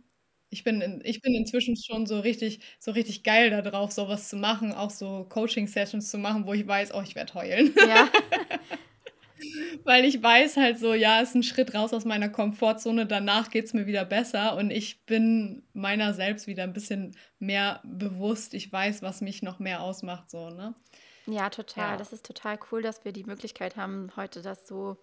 Ich 0.52 0.64
bin 0.64 0.80
in 0.82 1.00
ich 1.04 1.20
bin 1.22 1.34
inzwischen 1.34 1.76
schon 1.76 2.06
so 2.06 2.20
richtig 2.20 2.60
so 2.78 2.90
richtig 2.92 3.24
geil 3.24 3.50
da 3.50 3.62
drauf, 3.62 3.90
so 3.92 4.08
was 4.08 4.28
zu 4.28 4.36
machen, 4.36 4.72
auch 4.72 4.90
so 4.90 5.24
Coaching-Sessions 5.28 6.10
zu 6.10 6.18
machen, 6.18 6.46
wo 6.46 6.52
ich 6.52 6.66
weiß: 6.66 6.94
„Oh, 6.94 7.02
ich 7.02 7.14
werde 7.14 7.34
heulen.“ 7.34 7.74
Ja. 7.78 8.08
Weil 9.84 10.04
ich 10.04 10.22
weiß 10.22 10.56
halt 10.56 10.78
so, 10.78 10.94
ja, 10.94 11.20
ist 11.20 11.34
ein 11.34 11.42
Schritt 11.42 11.74
raus 11.74 11.92
aus 11.92 12.04
meiner 12.04 12.28
Komfortzone, 12.28 13.06
danach 13.06 13.50
geht 13.50 13.64
es 13.66 13.74
mir 13.74 13.86
wieder 13.86 14.04
besser 14.04 14.56
und 14.56 14.70
ich 14.70 15.04
bin 15.06 15.64
meiner 15.72 16.14
selbst 16.14 16.46
wieder 16.46 16.64
ein 16.64 16.72
bisschen 16.72 17.16
mehr 17.38 17.80
bewusst. 17.84 18.54
Ich 18.54 18.72
weiß, 18.72 19.02
was 19.02 19.20
mich 19.20 19.42
noch 19.42 19.58
mehr 19.58 19.82
ausmacht 19.82 20.30
so, 20.30 20.50
ne? 20.50 20.74
Ja, 21.26 21.50
total. 21.50 21.96
Ja. 21.96 21.96
Das 21.96 22.12
ist 22.12 22.24
total 22.26 22.58
cool, 22.70 22.82
dass 22.82 23.04
wir 23.04 23.12
die 23.12 23.24
Möglichkeit 23.24 23.76
haben, 23.76 24.10
heute 24.16 24.42
das 24.42 24.66
so 24.66 24.98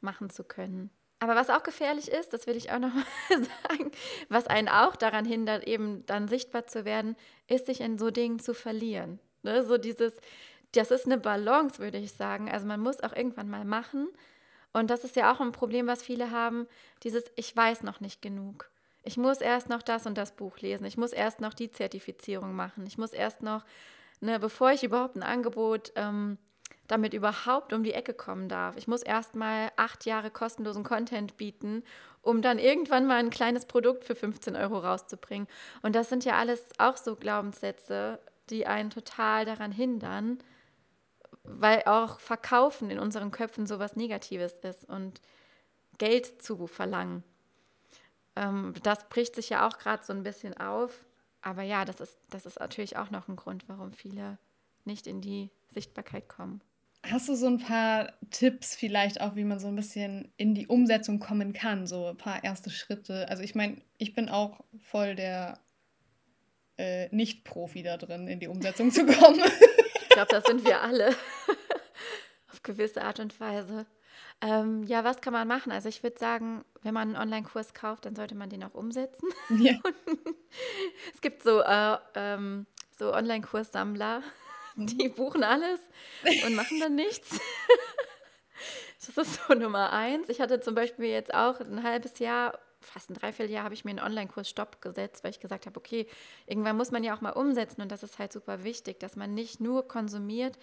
machen 0.00 0.30
zu 0.30 0.44
können. 0.44 0.90
Aber 1.22 1.36
was 1.36 1.50
auch 1.50 1.62
gefährlich 1.62 2.10
ist, 2.10 2.32
das 2.32 2.48
will 2.48 2.56
ich 2.56 2.72
auch 2.72 2.80
noch 2.80 2.92
mal 2.94 3.04
sagen, 3.30 3.92
was 4.28 4.48
einen 4.48 4.68
auch 4.68 4.96
daran 4.96 5.24
hindert, 5.24 5.68
eben 5.68 6.04
dann 6.06 6.26
sichtbar 6.26 6.66
zu 6.66 6.84
werden, 6.84 7.14
ist, 7.46 7.66
sich 7.66 7.80
in 7.80 7.96
so 7.96 8.10
Dingen 8.10 8.40
zu 8.40 8.54
verlieren. 8.54 9.20
Ne? 9.44 9.64
So 9.64 9.78
dieses, 9.78 10.14
das 10.72 10.90
ist 10.90 11.06
eine 11.06 11.18
Balance, 11.18 11.78
würde 11.78 11.98
ich 11.98 12.14
sagen. 12.14 12.50
Also 12.50 12.66
man 12.66 12.80
muss 12.80 13.00
auch 13.04 13.12
irgendwann 13.12 13.48
mal 13.48 13.64
machen. 13.64 14.08
Und 14.72 14.90
das 14.90 15.04
ist 15.04 15.14
ja 15.14 15.32
auch 15.32 15.40
ein 15.40 15.52
Problem, 15.52 15.86
was 15.86 16.02
viele 16.02 16.32
haben, 16.32 16.66
dieses, 17.04 17.30
ich 17.36 17.56
weiß 17.56 17.84
noch 17.84 18.00
nicht 18.00 18.20
genug. 18.20 18.68
Ich 19.04 19.16
muss 19.16 19.40
erst 19.40 19.68
noch 19.68 19.82
das 19.82 20.06
und 20.06 20.18
das 20.18 20.34
Buch 20.34 20.58
lesen. 20.58 20.86
Ich 20.86 20.96
muss 20.96 21.12
erst 21.12 21.40
noch 21.40 21.54
die 21.54 21.70
Zertifizierung 21.70 22.52
machen. 22.52 22.84
Ich 22.84 22.98
muss 22.98 23.12
erst 23.12 23.42
noch, 23.42 23.64
ne, 24.20 24.40
bevor 24.40 24.72
ich 24.72 24.82
überhaupt 24.82 25.14
ein 25.14 25.22
Angebot 25.22 25.92
ähm, 25.94 26.36
damit 26.88 27.14
überhaupt 27.14 27.72
um 27.72 27.84
die 27.84 27.94
Ecke 27.94 28.14
kommen 28.14 28.48
darf. 28.48 28.76
Ich 28.76 28.88
muss 28.88 29.02
erst 29.02 29.34
mal 29.34 29.70
acht 29.76 30.04
Jahre 30.04 30.30
kostenlosen 30.30 30.84
Content 30.84 31.36
bieten, 31.36 31.84
um 32.22 32.42
dann 32.42 32.58
irgendwann 32.58 33.06
mal 33.06 33.18
ein 33.18 33.30
kleines 33.30 33.66
Produkt 33.66 34.04
für 34.04 34.14
15 34.14 34.56
Euro 34.56 34.78
rauszubringen. 34.78 35.48
Und 35.82 35.94
das 35.94 36.08
sind 36.08 36.24
ja 36.24 36.34
alles 36.34 36.64
auch 36.78 36.96
so 36.96 37.16
Glaubenssätze, 37.16 38.20
die 38.50 38.66
einen 38.66 38.90
total 38.90 39.44
daran 39.44 39.72
hindern, 39.72 40.38
weil 41.44 41.82
auch 41.84 42.20
Verkaufen 42.20 42.90
in 42.90 42.98
unseren 42.98 43.30
Köpfen 43.30 43.66
so 43.66 43.78
was 43.78 43.96
Negatives 43.96 44.54
ist 44.62 44.88
und 44.88 45.20
Geld 45.98 46.42
zu 46.42 46.66
verlangen. 46.66 47.24
Ähm, 48.36 48.74
das 48.82 49.08
bricht 49.08 49.34
sich 49.34 49.50
ja 49.50 49.66
auch 49.66 49.78
gerade 49.78 50.04
so 50.04 50.12
ein 50.12 50.22
bisschen 50.22 50.56
auf. 50.58 51.04
Aber 51.42 51.62
ja, 51.62 51.84
das 51.84 52.00
ist, 52.00 52.18
das 52.30 52.46
ist 52.46 52.60
natürlich 52.60 52.96
auch 52.96 53.10
noch 53.10 53.28
ein 53.28 53.36
Grund, 53.36 53.64
warum 53.68 53.92
viele 53.92 54.38
nicht 54.84 55.06
in 55.06 55.20
die 55.20 55.50
Sichtbarkeit 55.68 56.28
kommen. 56.28 56.60
Hast 57.04 57.28
du 57.28 57.34
so 57.34 57.46
ein 57.46 57.58
paar 57.58 58.12
Tipps 58.30 58.76
vielleicht 58.76 59.20
auch, 59.20 59.34
wie 59.34 59.44
man 59.44 59.58
so 59.58 59.66
ein 59.68 59.74
bisschen 59.74 60.32
in 60.36 60.54
die 60.54 60.68
Umsetzung 60.68 61.18
kommen 61.18 61.52
kann? 61.52 61.86
So 61.86 62.06
ein 62.06 62.16
paar 62.16 62.44
erste 62.44 62.70
Schritte. 62.70 63.28
Also 63.28 63.42
ich 63.42 63.54
meine, 63.54 63.82
ich 63.98 64.14
bin 64.14 64.28
auch 64.28 64.60
voll 64.78 65.16
der 65.16 65.58
äh, 66.78 67.08
Nicht-Profi 67.14 67.82
da 67.82 67.96
drin, 67.96 68.28
in 68.28 68.38
die 68.38 68.46
Umsetzung 68.46 68.92
zu 68.92 69.04
kommen. 69.04 69.40
ich 70.02 70.08
glaube, 70.10 70.30
das 70.30 70.44
sind 70.44 70.64
wir 70.64 70.80
alle. 70.80 71.08
Auf 72.52 72.62
gewisse 72.62 73.02
Art 73.02 73.18
und 73.18 73.38
Weise. 73.40 73.86
Ähm, 74.40 74.82
ja, 74.84 75.04
was 75.04 75.20
kann 75.20 75.32
man 75.32 75.46
machen? 75.46 75.70
Also 75.70 75.88
ich 75.88 76.02
würde 76.02 76.18
sagen, 76.18 76.64
wenn 76.82 76.94
man 76.94 77.14
einen 77.14 77.16
Online-Kurs 77.16 77.74
kauft, 77.74 78.06
dann 78.06 78.16
sollte 78.16 78.34
man 78.34 78.50
den 78.50 78.64
auch 78.64 78.74
umsetzen. 78.74 79.28
Ja. 79.58 79.74
es 81.14 81.20
gibt 81.20 81.42
so, 81.42 81.60
äh, 81.62 81.96
ähm, 82.14 82.66
so 82.98 83.14
Online-Kurssammler, 83.14 84.22
Die 84.76 85.08
buchen 85.08 85.44
alles 85.44 85.80
und 86.44 86.54
machen 86.54 86.80
dann 86.80 86.94
nichts. 86.94 87.38
Das 89.04 89.26
ist 89.26 89.40
so 89.48 89.54
Nummer 89.54 89.92
eins. 89.92 90.28
Ich 90.28 90.40
hatte 90.40 90.60
zum 90.60 90.76
Beispiel 90.76 91.06
jetzt 91.06 91.34
auch 91.34 91.58
ein 91.58 91.82
halbes 91.82 92.20
Jahr, 92.20 92.56
fast 92.80 93.10
ein 93.10 93.14
Dreivierteljahr, 93.14 93.64
habe 93.64 93.74
ich 93.74 93.84
mir 93.84 93.90
einen 93.90 93.98
Online-Kurs 93.98 94.48
Stopp 94.48 94.80
gesetzt, 94.80 95.24
weil 95.24 95.32
ich 95.32 95.40
gesagt 95.40 95.66
habe, 95.66 95.76
okay, 95.76 96.06
irgendwann 96.46 96.76
muss 96.76 96.92
man 96.92 97.02
ja 97.02 97.12
auch 97.16 97.20
mal 97.20 97.32
umsetzen 97.32 97.82
und 97.82 97.90
das 97.90 98.04
ist 98.04 98.20
halt 98.20 98.32
super 98.32 98.62
wichtig, 98.62 99.00
dass 99.00 99.16
man 99.16 99.34
nicht 99.34 99.60
nur 99.60 99.88
konsumiert, 99.88 100.56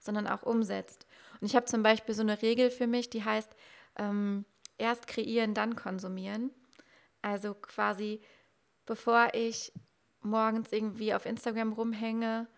sondern 0.00 0.26
auch 0.26 0.42
umsetzt. 0.42 1.06
Und 1.40 1.46
ich 1.46 1.56
habe 1.56 1.64
zum 1.64 1.82
Beispiel 1.82 2.14
so 2.14 2.20
eine 2.20 2.42
Regel 2.42 2.70
für 2.70 2.86
mich, 2.86 3.08
die 3.08 3.24
heißt, 3.24 3.56
ähm, 3.96 4.44
erst 4.76 5.06
kreieren, 5.06 5.54
dann 5.54 5.74
konsumieren. 5.74 6.50
Also 7.22 7.54
quasi, 7.54 8.20
bevor 8.84 9.28
ich 9.32 9.72
morgens 10.20 10.72
irgendwie 10.72 11.14
auf 11.14 11.26
Instagram 11.26 11.72
rumhänge 11.72 12.48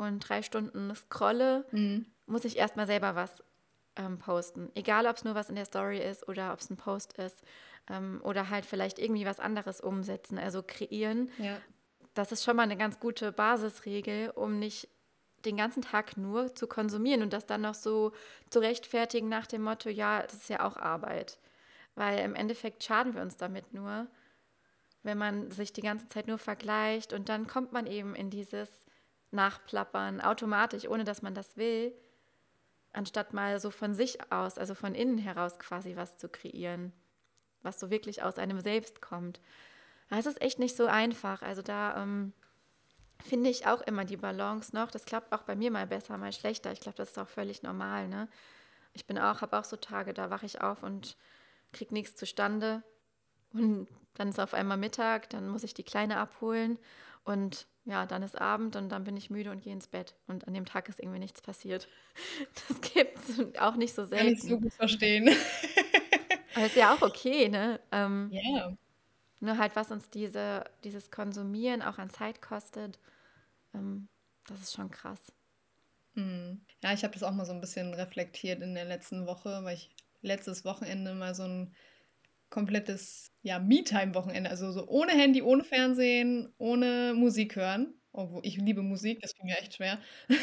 und 0.00 0.20
drei 0.20 0.42
Stunden 0.42 0.94
scrolle, 0.94 1.66
mhm. 1.72 2.06
muss 2.26 2.44
ich 2.44 2.56
erstmal 2.56 2.86
selber 2.86 3.14
was 3.14 3.42
ähm, 3.96 4.18
posten. 4.18 4.70
Egal, 4.74 5.06
ob 5.06 5.16
es 5.16 5.24
nur 5.24 5.34
was 5.34 5.50
in 5.50 5.56
der 5.56 5.66
Story 5.66 5.98
ist 5.98 6.26
oder 6.26 6.52
ob 6.52 6.60
es 6.60 6.70
ein 6.70 6.76
Post 6.76 7.12
ist 7.14 7.42
ähm, 7.88 8.20
oder 8.24 8.48
halt 8.48 8.64
vielleicht 8.64 8.98
irgendwie 8.98 9.26
was 9.26 9.40
anderes 9.40 9.80
umsetzen, 9.80 10.38
also 10.38 10.62
kreieren. 10.66 11.30
Ja. 11.38 11.58
Das 12.14 12.32
ist 12.32 12.44
schon 12.44 12.56
mal 12.56 12.62
eine 12.62 12.78
ganz 12.78 12.98
gute 12.98 13.30
Basisregel, 13.30 14.30
um 14.30 14.58
nicht 14.58 14.88
den 15.44 15.56
ganzen 15.56 15.82
Tag 15.82 16.16
nur 16.16 16.54
zu 16.54 16.66
konsumieren 16.66 17.22
und 17.22 17.32
das 17.32 17.46
dann 17.46 17.62
noch 17.62 17.74
so 17.74 18.12
zu 18.48 18.58
rechtfertigen 18.58 19.28
nach 19.28 19.46
dem 19.46 19.62
Motto, 19.62 19.88
ja, 19.88 20.22
das 20.22 20.34
ist 20.34 20.48
ja 20.48 20.66
auch 20.66 20.76
Arbeit. 20.76 21.38
Weil 21.94 22.20
im 22.20 22.34
Endeffekt 22.34 22.84
schaden 22.84 23.14
wir 23.14 23.22
uns 23.22 23.36
damit 23.36 23.74
nur, 23.74 24.06
wenn 25.02 25.18
man 25.18 25.50
sich 25.50 25.72
die 25.72 25.82
ganze 25.82 26.08
Zeit 26.08 26.26
nur 26.26 26.38
vergleicht 26.38 27.12
und 27.12 27.28
dann 27.28 27.46
kommt 27.46 27.72
man 27.72 27.86
eben 27.86 28.14
in 28.14 28.30
dieses 28.30 28.86
nachplappern, 29.30 30.20
automatisch, 30.20 30.88
ohne 30.88 31.04
dass 31.04 31.22
man 31.22 31.34
das 31.34 31.56
will, 31.56 31.94
anstatt 32.92 33.32
mal 33.32 33.60
so 33.60 33.70
von 33.70 33.94
sich 33.94 34.32
aus, 34.32 34.58
also 34.58 34.74
von 34.74 34.94
innen 34.94 35.18
heraus 35.18 35.58
quasi 35.58 35.96
was 35.96 36.18
zu 36.18 36.28
kreieren, 36.28 36.92
was 37.62 37.78
so 37.78 37.90
wirklich 37.90 38.22
aus 38.22 38.38
einem 38.38 38.60
selbst 38.60 39.00
kommt. 39.00 39.40
Es 40.08 40.26
ist 40.26 40.42
echt 40.42 40.58
nicht 40.58 40.76
so 40.76 40.86
einfach. 40.86 41.42
Also 41.42 41.62
da 41.62 42.02
ähm, 42.02 42.32
finde 43.22 43.48
ich 43.48 43.66
auch 43.66 43.80
immer 43.82 44.04
die 44.04 44.16
Balance 44.16 44.74
noch. 44.74 44.90
Das 44.90 45.04
klappt 45.04 45.32
auch 45.32 45.42
bei 45.42 45.54
mir 45.54 45.70
mal 45.70 45.86
besser, 45.86 46.18
mal 46.18 46.32
schlechter. 46.32 46.72
Ich 46.72 46.80
glaube, 46.80 46.96
das 46.96 47.10
ist 47.10 47.18
auch 47.18 47.28
völlig 47.28 47.62
normal. 47.62 48.08
Ne? 48.08 48.28
Ich 48.92 49.06
bin 49.06 49.18
auch, 49.18 49.40
habe 49.40 49.58
auch 49.58 49.64
so 49.64 49.76
Tage, 49.76 50.12
da 50.12 50.30
wache 50.30 50.46
ich 50.46 50.60
auf 50.60 50.82
und 50.82 51.16
kriege 51.72 51.94
nichts 51.94 52.16
zustande. 52.16 52.82
Und 53.52 53.88
dann 54.14 54.30
ist 54.30 54.40
auf 54.40 54.54
einmal 54.54 54.76
Mittag, 54.76 55.30
dann 55.30 55.48
muss 55.48 55.62
ich 55.62 55.74
die 55.74 55.84
Kleine 55.84 56.18
abholen 56.18 56.78
und 57.24 57.66
ja, 57.84 58.06
dann 58.06 58.22
ist 58.22 58.40
Abend 58.40 58.76
und 58.76 58.90
dann 58.90 59.04
bin 59.04 59.16
ich 59.16 59.30
müde 59.30 59.50
und 59.50 59.62
gehe 59.62 59.72
ins 59.72 59.86
Bett. 59.86 60.14
Und 60.26 60.46
an 60.46 60.54
dem 60.54 60.66
Tag 60.66 60.88
ist 60.88 61.00
irgendwie 61.00 61.18
nichts 61.18 61.40
passiert. 61.40 61.88
Das 62.68 62.80
gibt 62.80 63.18
es 63.18 63.60
auch 63.60 63.76
nicht 63.76 63.94
so 63.94 64.04
selten. 64.04 64.26
Kann 64.26 64.34
ich 64.34 64.42
so 64.42 64.58
gut 64.58 64.72
verstehen. 64.72 65.28
Aber 66.54 66.66
ist 66.66 66.76
ja 66.76 66.94
auch 66.94 67.02
okay, 67.02 67.48
ne? 67.48 67.80
Ähm, 67.92 68.28
ja. 68.32 68.76
Nur 69.40 69.56
halt, 69.56 69.74
was 69.76 69.90
uns 69.90 70.10
diese, 70.10 70.64
dieses 70.84 71.10
Konsumieren 71.10 71.80
auch 71.80 71.98
an 71.98 72.10
Zeit 72.10 72.42
kostet, 72.42 72.98
ähm, 73.74 74.08
das 74.46 74.60
ist 74.60 74.74
schon 74.74 74.90
krass. 74.90 75.32
Mhm. 76.14 76.60
Ja, 76.82 76.92
ich 76.92 77.02
habe 77.04 77.14
das 77.14 77.22
auch 77.22 77.32
mal 77.32 77.46
so 77.46 77.52
ein 77.52 77.60
bisschen 77.60 77.94
reflektiert 77.94 78.62
in 78.62 78.74
der 78.74 78.84
letzten 78.84 79.26
Woche, 79.26 79.60
weil 79.62 79.76
ich 79.76 79.90
letztes 80.22 80.64
Wochenende 80.64 81.14
mal 81.14 81.34
so 81.34 81.44
ein 81.44 81.74
komplettes 82.50 83.29
ja, 83.42 83.58
Me-Time-Wochenende, 83.58 84.50
also 84.50 84.70
so 84.72 84.86
ohne 84.86 85.12
Handy, 85.12 85.42
ohne 85.42 85.64
Fernsehen, 85.64 86.52
ohne 86.58 87.14
Musik 87.14 87.56
hören. 87.56 87.94
Obwohl 88.12 88.44
ich 88.44 88.56
liebe 88.56 88.82
Musik, 88.82 89.20
das 89.20 89.34
ging 89.34 89.46
mir 89.46 89.58
echt 89.58 89.74
schwer. 89.74 89.98
oh, 90.28 90.34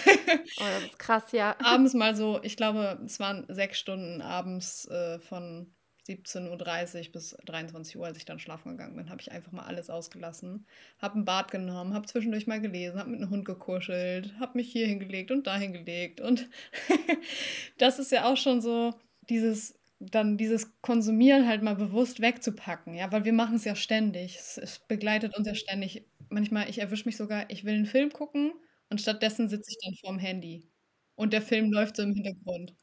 das 0.57 0.83
ist 0.85 0.99
krass, 0.99 1.31
ja. 1.33 1.55
abends 1.63 1.93
mal 1.93 2.15
so, 2.15 2.39
ich 2.41 2.55
glaube, 2.55 3.01
es 3.05 3.19
waren 3.19 3.45
sechs 3.49 3.77
Stunden 3.77 4.21
abends 4.21 4.87
äh, 4.87 5.19
von 5.19 5.73
17.30 6.07 7.07
Uhr 7.07 7.11
bis 7.11 7.37
23 7.45 7.97
Uhr, 7.97 8.05
als 8.05 8.17
ich 8.17 8.25
dann 8.25 8.39
schlafen 8.39 8.71
gegangen 8.71 8.95
bin, 8.95 9.09
habe 9.09 9.21
ich 9.21 9.31
einfach 9.31 9.51
mal 9.51 9.65
alles 9.65 9.89
ausgelassen. 9.89 10.65
Habe 10.99 11.19
ein 11.19 11.25
Bad 11.25 11.51
genommen, 11.51 11.93
habe 11.93 12.05
zwischendurch 12.05 12.47
mal 12.47 12.61
gelesen, 12.61 12.99
habe 12.99 13.09
mit 13.09 13.21
einem 13.21 13.29
Hund 13.29 13.45
gekuschelt, 13.45 14.33
habe 14.39 14.57
mich 14.57 14.71
hier 14.71 14.87
hingelegt 14.87 15.31
und 15.31 15.47
da 15.47 15.57
hingelegt. 15.57 16.21
Und 16.21 16.49
das 17.77 17.99
ist 17.99 18.11
ja 18.11 18.31
auch 18.31 18.37
schon 18.37 18.61
so 18.61 18.93
dieses 19.29 19.76
dann 19.99 20.37
dieses 20.37 20.81
Konsumieren 20.81 21.47
halt 21.47 21.63
mal 21.63 21.75
bewusst 21.75 22.21
wegzupacken, 22.21 22.93
ja, 22.93 23.11
weil 23.11 23.25
wir 23.25 23.33
machen 23.33 23.55
es 23.55 23.65
ja 23.65 23.75
ständig. 23.75 24.35
Es, 24.37 24.57
es 24.57 24.79
begleitet 24.79 25.35
uns 25.37 25.47
ja 25.47 25.55
ständig. 25.55 26.05
Manchmal, 26.29 26.69
ich 26.69 26.79
erwische 26.79 27.05
mich 27.05 27.17
sogar, 27.17 27.49
ich 27.49 27.63
will 27.63 27.73
einen 27.73 27.85
Film 27.85 28.11
gucken 28.11 28.53
und 28.89 29.01
stattdessen 29.01 29.49
sitze 29.49 29.71
ich 29.71 29.77
dann 29.83 29.95
vorm 29.95 30.19
Handy. 30.19 30.69
Und 31.15 31.33
der 31.33 31.41
Film 31.41 31.71
läuft 31.71 31.95
so 31.95 32.03
im 32.03 32.13
Hintergrund. 32.13 32.75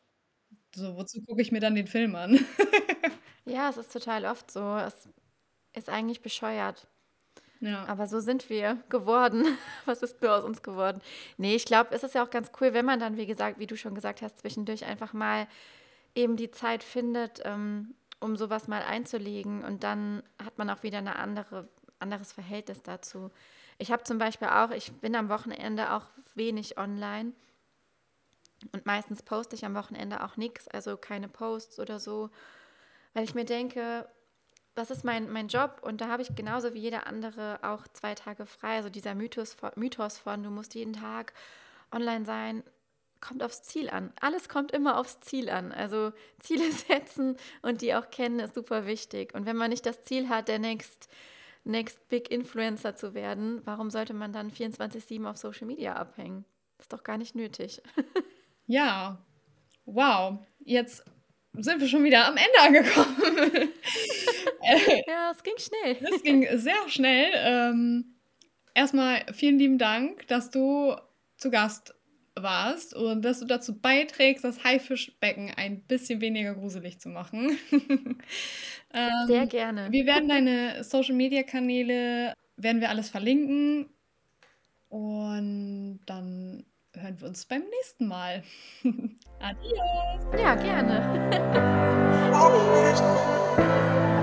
So, 0.74 0.96
wozu 0.96 1.22
gucke 1.22 1.40
ich 1.40 1.53
mir 1.53 1.61
dann 1.61 1.77
den 1.77 1.87
Film 1.87 2.16
an? 2.16 2.38
Ja, 3.46 3.68
es 3.68 3.77
ist 3.77 3.92
total 3.92 4.24
oft 4.24 4.50
so. 4.50 4.77
Es 4.77 5.09
ist 5.74 5.88
eigentlich 5.88 6.22
bescheuert. 6.22 6.87
Ja. 7.61 7.85
Aber 7.87 8.07
so 8.07 8.20
sind 8.20 8.50
wir 8.50 8.79
geworden. 8.88 9.44
Was 9.85 10.03
ist 10.03 10.20
nur 10.22 10.35
aus 10.35 10.44
uns 10.44 10.62
geworden? 10.62 11.00
Nee, 11.37 11.55
ich 11.55 11.64
glaube, 11.64 11.94
es 11.94 12.03
ist 12.03 12.14
ja 12.14 12.24
auch 12.24 12.31
ganz 12.31 12.50
cool, 12.61 12.72
wenn 12.72 12.85
man 12.85 13.00
dann, 13.00 13.16
wie 13.16 13.27
gesagt, 13.27 13.59
wie 13.59 13.66
du 13.66 13.77
schon 13.77 13.94
gesagt 13.94 14.22
hast, 14.22 14.38
zwischendurch 14.38 14.85
einfach 14.85 15.12
mal 15.12 15.46
eben 16.14 16.37
die 16.37 16.50
Zeit 16.50 16.83
findet, 16.83 17.40
ähm, 17.44 17.94
um 18.20 18.37
sowas 18.37 18.68
mal 18.68 18.83
einzulegen. 18.83 19.64
Und 19.64 19.85
dann 19.85 20.22
hat 20.42 20.59
man 20.59 20.70
auch 20.70 20.83
wieder 20.83 20.98
ein 20.98 21.09
andere, 21.09 21.68
anderes 21.98 22.33
Verhältnis 22.33 22.83
dazu. 22.83 23.31
Ich 23.79 23.90
habe 23.90 24.05
zum 24.05 24.18
Beispiel 24.18 24.48
auch, 24.48 24.70
ich 24.70 24.92
bin 24.92 25.16
am 25.16 25.29
Wochenende 25.29 25.92
auch 25.92 26.07
wenig 26.35 26.79
online. 26.79 27.33
Und 28.72 28.87
meistens 28.87 29.22
poste 29.22 29.57
ich 29.57 29.64
am 29.64 29.74
Wochenende 29.74 30.24
auch 30.24 30.37
nichts, 30.37 30.68
also 30.68 30.96
keine 30.96 31.29
Posts 31.29 31.81
oder 31.81 31.98
so, 31.98 32.31
weil 33.12 33.24
ich 33.24 33.35
mir 33.35 33.44
denke, 33.44 34.09
das 34.74 34.90
ist 34.90 35.05
mein, 35.05 35.31
mein 35.31 35.48
Job 35.48 35.81
und 35.83 36.00
da 36.00 36.09
habe 36.09 36.22
ich 36.22 36.35
genauso 36.35 36.74
wie 36.74 36.81
jeder 36.81 37.07
andere 37.07 37.59
auch 37.62 37.87
zwei 37.92 38.14
Tage 38.14 38.46
frei. 38.46 38.77
Also 38.77 38.88
dieser 38.88 39.14
Mythos, 39.14 39.57
Mythos 39.77 40.18
von, 40.18 40.42
du 40.42 40.50
musst 40.50 40.74
jeden 40.74 40.94
Tag 40.94 41.33
online 41.92 42.24
sein, 42.24 42.64
kommt 43.25 43.43
aufs 43.43 43.63
Ziel 43.63 43.89
an. 43.91 44.13
Alles 44.21 44.49
kommt 44.49 44.71
immer 44.73 44.99
aufs 44.99 45.21
Ziel 45.21 45.49
an. 45.49 45.73
Also 45.73 46.13
Ziele 46.39 46.71
setzen 46.89 47.37
und 47.63 47.81
die 47.81 47.95
auch 47.95 48.11
kennen 48.11 48.39
ist 48.39 48.55
super 48.55 48.87
wichtig. 48.87 49.35
Und 49.35 49.47
wenn 49.47 49.57
man 49.57 49.71
nicht 49.71 49.87
das 49.87 50.03
Ziel 50.03 50.29
hat, 50.29 50.49
der 50.49 50.59
next, 50.59 51.09
next 51.65 52.09
big 52.09 52.31
Influencer 52.31 52.95
zu 52.95 53.15
werden, 53.15 53.63
warum 53.65 53.91
sollte 53.91 54.15
man 54.15 54.33
dann 54.33 54.51
24/7 54.51 55.27
auf 55.27 55.39
Social 55.39 55.67
Media 55.67 55.95
abhängen? 55.95 56.45
Das 56.77 56.87
ist 56.87 56.93
doch 56.93 57.03
gar 57.03 57.19
nicht 57.19 57.35
nötig. 57.35 57.83
ja, 58.67 59.19
wow. 59.87 60.39
Jetzt 60.65 61.05
sind 61.55 61.81
wir 61.81 61.89
schon 61.89 62.05
wieder 62.05 62.27
am 62.27 62.37
Ende 62.37 62.61
angekommen. 62.61 63.71
ja, 65.07 65.31
es 65.31 65.43
ging 65.43 65.55
schnell. 65.57 65.97
Es 66.13 66.23
ging 66.23 66.47
sehr 66.59 66.89
schnell. 66.89 67.31
Ähm, 67.37 68.17
erstmal 68.75 69.25
vielen 69.33 69.59
lieben 69.59 69.79
Dank, 69.79 70.27
dass 70.27 70.51
du 70.51 70.97
zu 71.37 71.51
Gast 71.51 71.95
warst 72.37 72.94
und 72.94 73.25
dass 73.25 73.40
du 73.40 73.47
dazu 73.47 73.79
beiträgst, 73.79 74.44
das 74.44 74.64
Haifischbecken 74.64 75.53
ein 75.57 75.83
bisschen 75.83 76.20
weniger 76.20 76.55
gruselig 76.55 76.99
zu 76.99 77.09
machen. 77.09 77.57
ähm, 78.92 79.27
Sehr 79.27 79.47
gerne. 79.47 79.90
Wir 79.90 80.07
werden 80.07 80.29
deine 80.29 80.83
Social 80.85 81.14
Media 81.14 81.42
Kanäle, 81.42 82.35
werden 82.57 82.81
wir 82.81 82.90
alles 82.90 83.09
verlinken. 83.09 83.88
Und 84.88 86.01
dann 86.07 86.64
hören 86.92 87.20
wir 87.20 87.29
uns 87.29 87.47
beim 87.47 87.62
nächsten 87.62 88.07
Mal. 88.07 88.42
Adios. 89.40 90.40
Ja, 90.40 90.55
gerne. 90.55 91.31